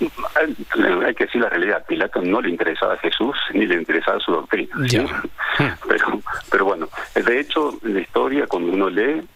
[0.00, 4.32] Hay que decir la realidad, Pilato no le interesaba a Jesús ni le interesaba su
[4.32, 4.74] doctrina.
[4.88, 4.98] ¿sí?
[5.88, 6.20] Pero,
[6.50, 9.26] pero bueno, de hecho, en la historia, cuando uno lee,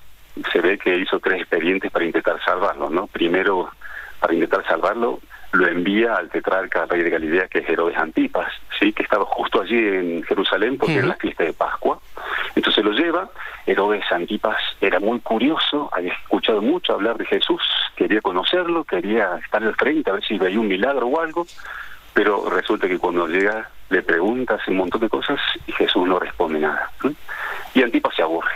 [0.53, 3.09] se ve que hizo tres expedientes para intentar salvarlo, ¿no?
[3.09, 3.71] Primero,
[4.21, 5.21] para intentar salvarlo,
[5.53, 9.61] lo envía al tetrarca rey de Galilea, que es Herodes Antipas, sí, que estaba justo
[9.61, 11.99] allí en Jerusalén porque era la fiesta de Pascua.
[12.55, 13.31] Entonces lo lleva.
[13.67, 17.63] Herodes Antipas era muy curioso, había escuchado mucho hablar de Jesús,
[17.95, 21.47] quería conocerlo, quería estar al frente a ver si veía un milagro o algo,
[22.13, 26.19] pero resulta que cuando llega le pregunta, hace un montón de cosas y Jesús no
[26.19, 26.91] responde nada.
[27.03, 27.15] ¿sí?
[27.75, 28.51] Y Antipas se aburre.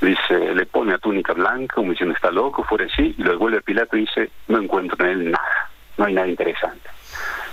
[0.00, 3.32] Dice, le pone a túnica blanca, como diciendo está loco, fuera de sí, y lo
[3.32, 5.45] devuelve a Pilato y dice, no encuentro en él nada,
[5.96, 6.88] no hay nada interesante.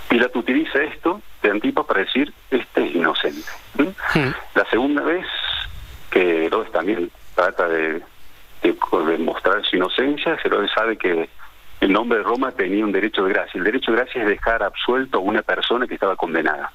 [0.08, 3.50] Pilato utiliza esto de Antipas para decir, este es inocente.
[3.76, 3.94] ¿sí?
[4.54, 5.26] La segunda vez
[6.10, 8.02] que Herodes también trata de,
[8.62, 8.76] de,
[9.06, 11.28] de mostrar su inocencia, Herodes sabe que
[11.80, 13.58] el nombre de Roma tenía un derecho de gracia.
[13.58, 16.72] El derecho de gracia es dejar absuelto a una persona que estaba condenada.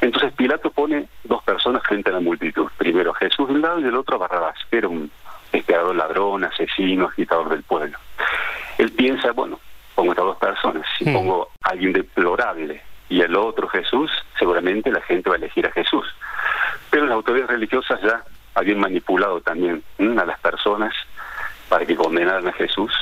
[0.00, 2.66] Entonces Pilato pone dos personas frente a la multitud.
[2.76, 5.10] Primero a Jesús de un lado y del otro a Barrabás, que era un
[5.52, 7.96] espiador ladrón, asesino, agitador del pueblo.
[8.78, 9.60] Él piensa, bueno,
[9.94, 15.00] pongo estas dos personas, si pongo a alguien deplorable y el otro Jesús, seguramente la
[15.02, 16.06] gente va a elegir a Jesús.
[16.90, 18.22] Pero las autoridades religiosas ya
[18.54, 20.20] habían manipulado también ¿m?
[20.20, 20.94] a las personas
[21.68, 22.92] para que condenaran a Jesús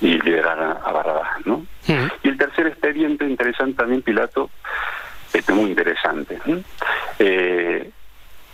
[0.00, 1.66] y liberaran a Barrabás, ¿no?
[1.86, 4.50] Y el tercer expediente interesante también, Pilato,
[5.32, 6.38] este muy interesante.
[6.46, 6.62] ¿eh?
[7.18, 7.90] Eh,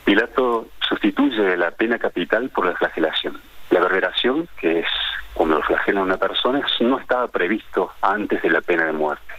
[0.05, 3.41] Pilato sustituye la pena capital por la flagelación.
[3.71, 4.87] La verberación, que es
[5.95, 9.33] a una persona, no estaba previsto antes de la pena de muerte.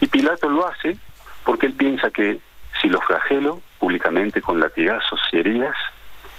[0.00, 0.96] Y Pilato lo hace
[1.44, 2.38] porque él piensa que
[2.80, 5.76] si lo flagelo públicamente con latigazos y heridas,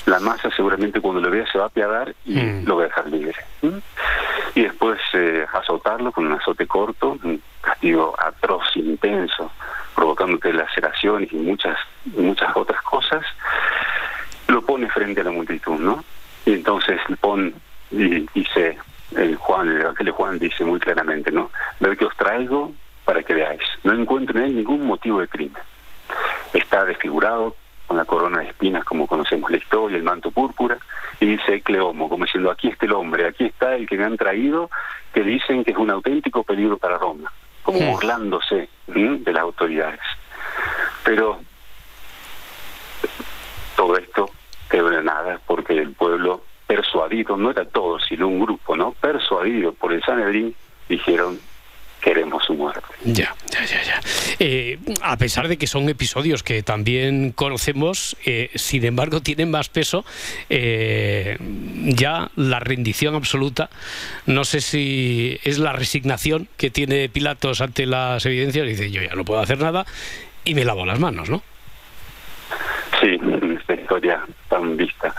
[0.05, 2.65] la masa seguramente cuando lo vea se va a apiadar y Mm.
[2.65, 3.35] lo va a dejar libre.
[4.55, 9.51] Y después eh, azotarlo con un azote corto, un castigo atroz, intenso,
[9.95, 13.23] provocándote laceraciones y muchas, muchas otras cosas,
[14.47, 16.03] lo pone frente a la multitud, ¿no?
[16.45, 17.53] Y entonces pon,
[17.91, 18.77] y dice,
[19.21, 21.51] el Juan, el Evangelio de Juan dice muy claramente, ¿no?
[21.79, 22.71] Ver que os traigo
[23.05, 23.61] para que veáis.
[23.83, 25.61] No encuentro en él ningún motivo de crimen.
[26.53, 27.55] Está desfigurado
[27.87, 30.77] con la corona de espinas como conocemos la historia, el manto púrpura,
[31.19, 34.17] y dice Cleomo, como diciendo, aquí está el hombre, aquí está el que me han
[34.17, 34.69] traído,
[35.13, 37.31] que dicen que es un auténtico peligro para Roma,
[37.63, 37.85] como Sí.
[37.85, 39.99] burlándose de las autoridades.
[41.03, 41.39] Pero
[43.75, 44.29] todo esto
[44.89, 48.93] de nada porque el pueblo persuadido, no era todo, sino un grupo, ¿no?
[48.93, 50.55] Persuadido por el Sanedrín,
[50.87, 51.37] dijeron,
[51.99, 52.87] queremos su muerte.
[53.03, 54.01] Ya, ya, ya, ya.
[54.39, 59.67] Eh, a pesar de que son episodios que también conocemos, eh, sin embargo tienen más
[59.67, 60.05] peso
[60.49, 61.37] eh,
[61.87, 63.69] ya la rendición absoluta.
[64.25, 68.65] No sé si es la resignación que tiene Pilatos ante las evidencias.
[68.65, 69.85] Dice, yo ya no puedo hacer nada
[70.45, 71.43] y me lavo las manos, ¿no?
[73.01, 73.19] Sí,
[73.59, 75.13] esta historia tan vista.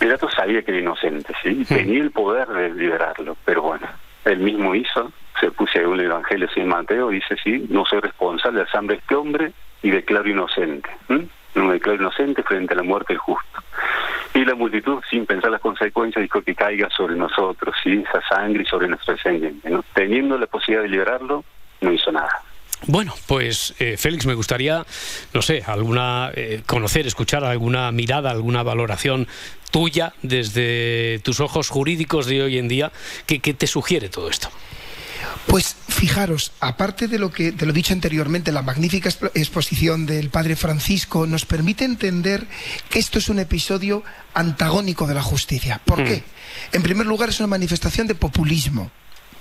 [0.00, 1.62] Pilato sabía que era inocente, ¿sí?
[1.68, 3.86] Tenía el poder de liberarlo, pero bueno,
[4.24, 8.60] él mismo hizo, se puso en un evangelio sin Mateo, dice, sí, no soy responsable
[8.60, 10.88] de la sangre de este hombre y declaro inocente.
[11.10, 11.28] ¿m?
[11.54, 13.62] No me declaro inocente frente a la muerte del justo.
[14.32, 18.02] Y la multitud, sin pensar las consecuencias, dijo que caiga sobre nosotros, ¿sí?
[18.08, 19.68] esa sangre y sobre nuestro descendiente.
[19.68, 19.84] ¿no?
[19.92, 21.44] Teniendo la posibilidad de liberarlo,
[21.82, 22.42] no hizo nada.
[22.86, 24.86] Bueno, pues eh, Félix, me gustaría,
[25.34, 29.28] no sé, alguna eh, conocer, escuchar alguna mirada, alguna valoración
[29.70, 32.90] tuya desde tus ojos jurídicos de hoy en día,
[33.26, 34.50] que, que te sugiere todo esto.
[35.46, 40.30] Pues fijaros, aparte de lo que de lo dicho anteriormente, la magnífica expo- exposición del
[40.30, 42.46] padre Francisco nos permite entender
[42.88, 44.02] que esto es un episodio
[44.34, 45.80] antagónico de la justicia.
[45.84, 46.22] ¿Por qué?
[46.72, 48.90] En primer lugar, es una manifestación de populismo.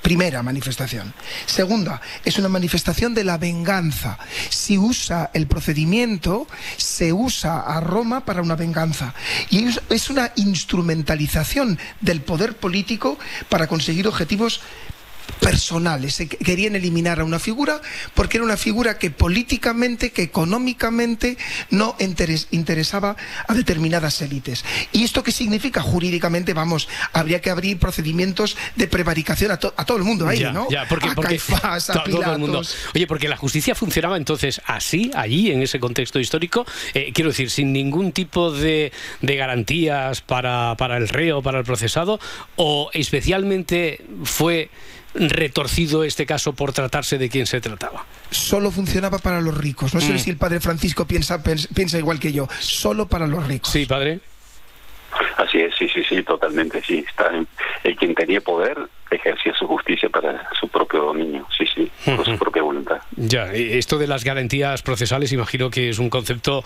[0.01, 1.13] Primera manifestación.
[1.45, 4.17] Segunda, es una manifestación de la venganza.
[4.49, 6.47] Si usa el procedimiento,
[6.77, 9.13] se usa a Roma para una venganza.
[9.49, 13.19] Y es- una instrumentalización del poder político
[13.49, 14.61] para conseguir objetivos
[15.39, 16.15] personales.
[16.15, 17.81] Se que- querían eliminar a una figura
[18.13, 21.37] porque era una figura que políticamente, que económicamente
[21.69, 23.15] no interes- interesaba
[23.47, 24.63] a determinadas élites.
[24.91, 26.53] ¿Y esto qué significa jurídicamente?
[26.53, 30.51] Vamos, habría que abrir procedimientos de prevaricación a, to- a todo el mundo ahí, ya,
[30.51, 30.67] ¿no?
[30.69, 32.61] ya, porque, a porque Caifás, a to- todo el mundo.
[32.95, 37.49] Oye, porque la justicia funcionaba entonces así, allí, en ese contexto histórico, eh, quiero decir,
[37.49, 42.19] sin ningún tipo de, de garantías para, para el reo, para el procesado,
[42.55, 44.69] o especialmente fue
[45.15, 48.05] retorcido este caso por tratarse de quien se trataba.
[48.31, 49.93] Solo funcionaba para los ricos.
[49.93, 50.19] No sé Mm.
[50.19, 52.47] si el padre Francisco piensa, piensa igual que yo.
[52.59, 53.71] Solo para los ricos.
[53.71, 54.19] Sí, padre.
[55.37, 57.03] Así es, sí, sí, sí, totalmente, sí.
[57.07, 57.47] Está en-
[57.83, 58.77] el quien tenía poder
[59.11, 62.97] ejercía su justicia para su propio dominio, sí, sí, por su propia voluntad.
[63.15, 66.63] Ya, eh, esto de las garantías procesales imagino que es un concepto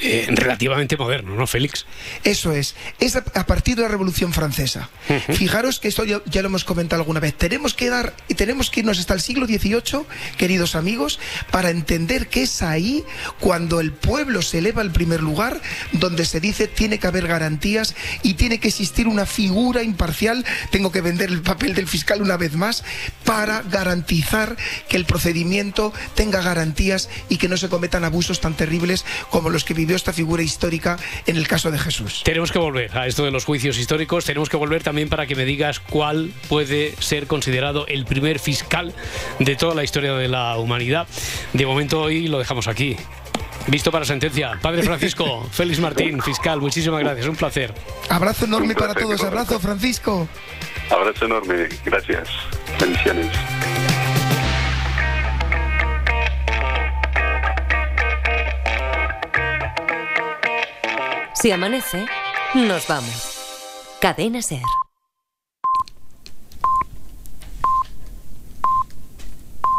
[0.00, 1.86] eh, relativamente moderno, ¿no, Félix?
[2.24, 4.88] Eso es, es a, partir de la Revolución Francesa.
[5.32, 7.34] Fijaros que esto ya, ya lo hemos comentado alguna vez.
[7.34, 10.04] Tenemos que dar, y tenemos que irnos hasta el siglo XVIII,
[10.38, 11.20] queridos amigos,
[11.50, 13.04] para entender que es ahí
[13.40, 15.60] cuando el pueblo se eleva al primer lugar,
[15.92, 20.44] donde se dice tiene que haber garantías y tiene que existir una figura imparcial.
[20.70, 22.84] Tengo que vender el papel del fiscal una vez más
[23.24, 24.56] para garantizar
[24.88, 29.64] que el procedimiento tenga garantías y que no se cometan abusos tan terribles como los
[29.64, 32.22] que vivió esta figura histórica en el caso de Jesús.
[32.24, 35.34] Tenemos que volver a esto de los juicios históricos, tenemos que volver también para que
[35.34, 38.94] me digas cuál puede ser considerado el primer fiscal
[39.38, 41.06] de toda la historia de la humanidad.
[41.52, 42.96] De momento hoy lo dejamos aquí.
[43.66, 44.58] Visto para sentencia.
[44.60, 47.72] Padre Francisco, Félix Martín, fiscal, muchísimas gracias, un placer.
[48.08, 50.28] Abrazo enorme para todos, abrazo Francisco.
[50.90, 52.28] Abrazo enorme, gracias.
[52.80, 53.30] Bendiciones.
[61.34, 62.06] Si amanece,
[62.54, 63.98] nos vamos.
[64.00, 64.83] Cadena Ser.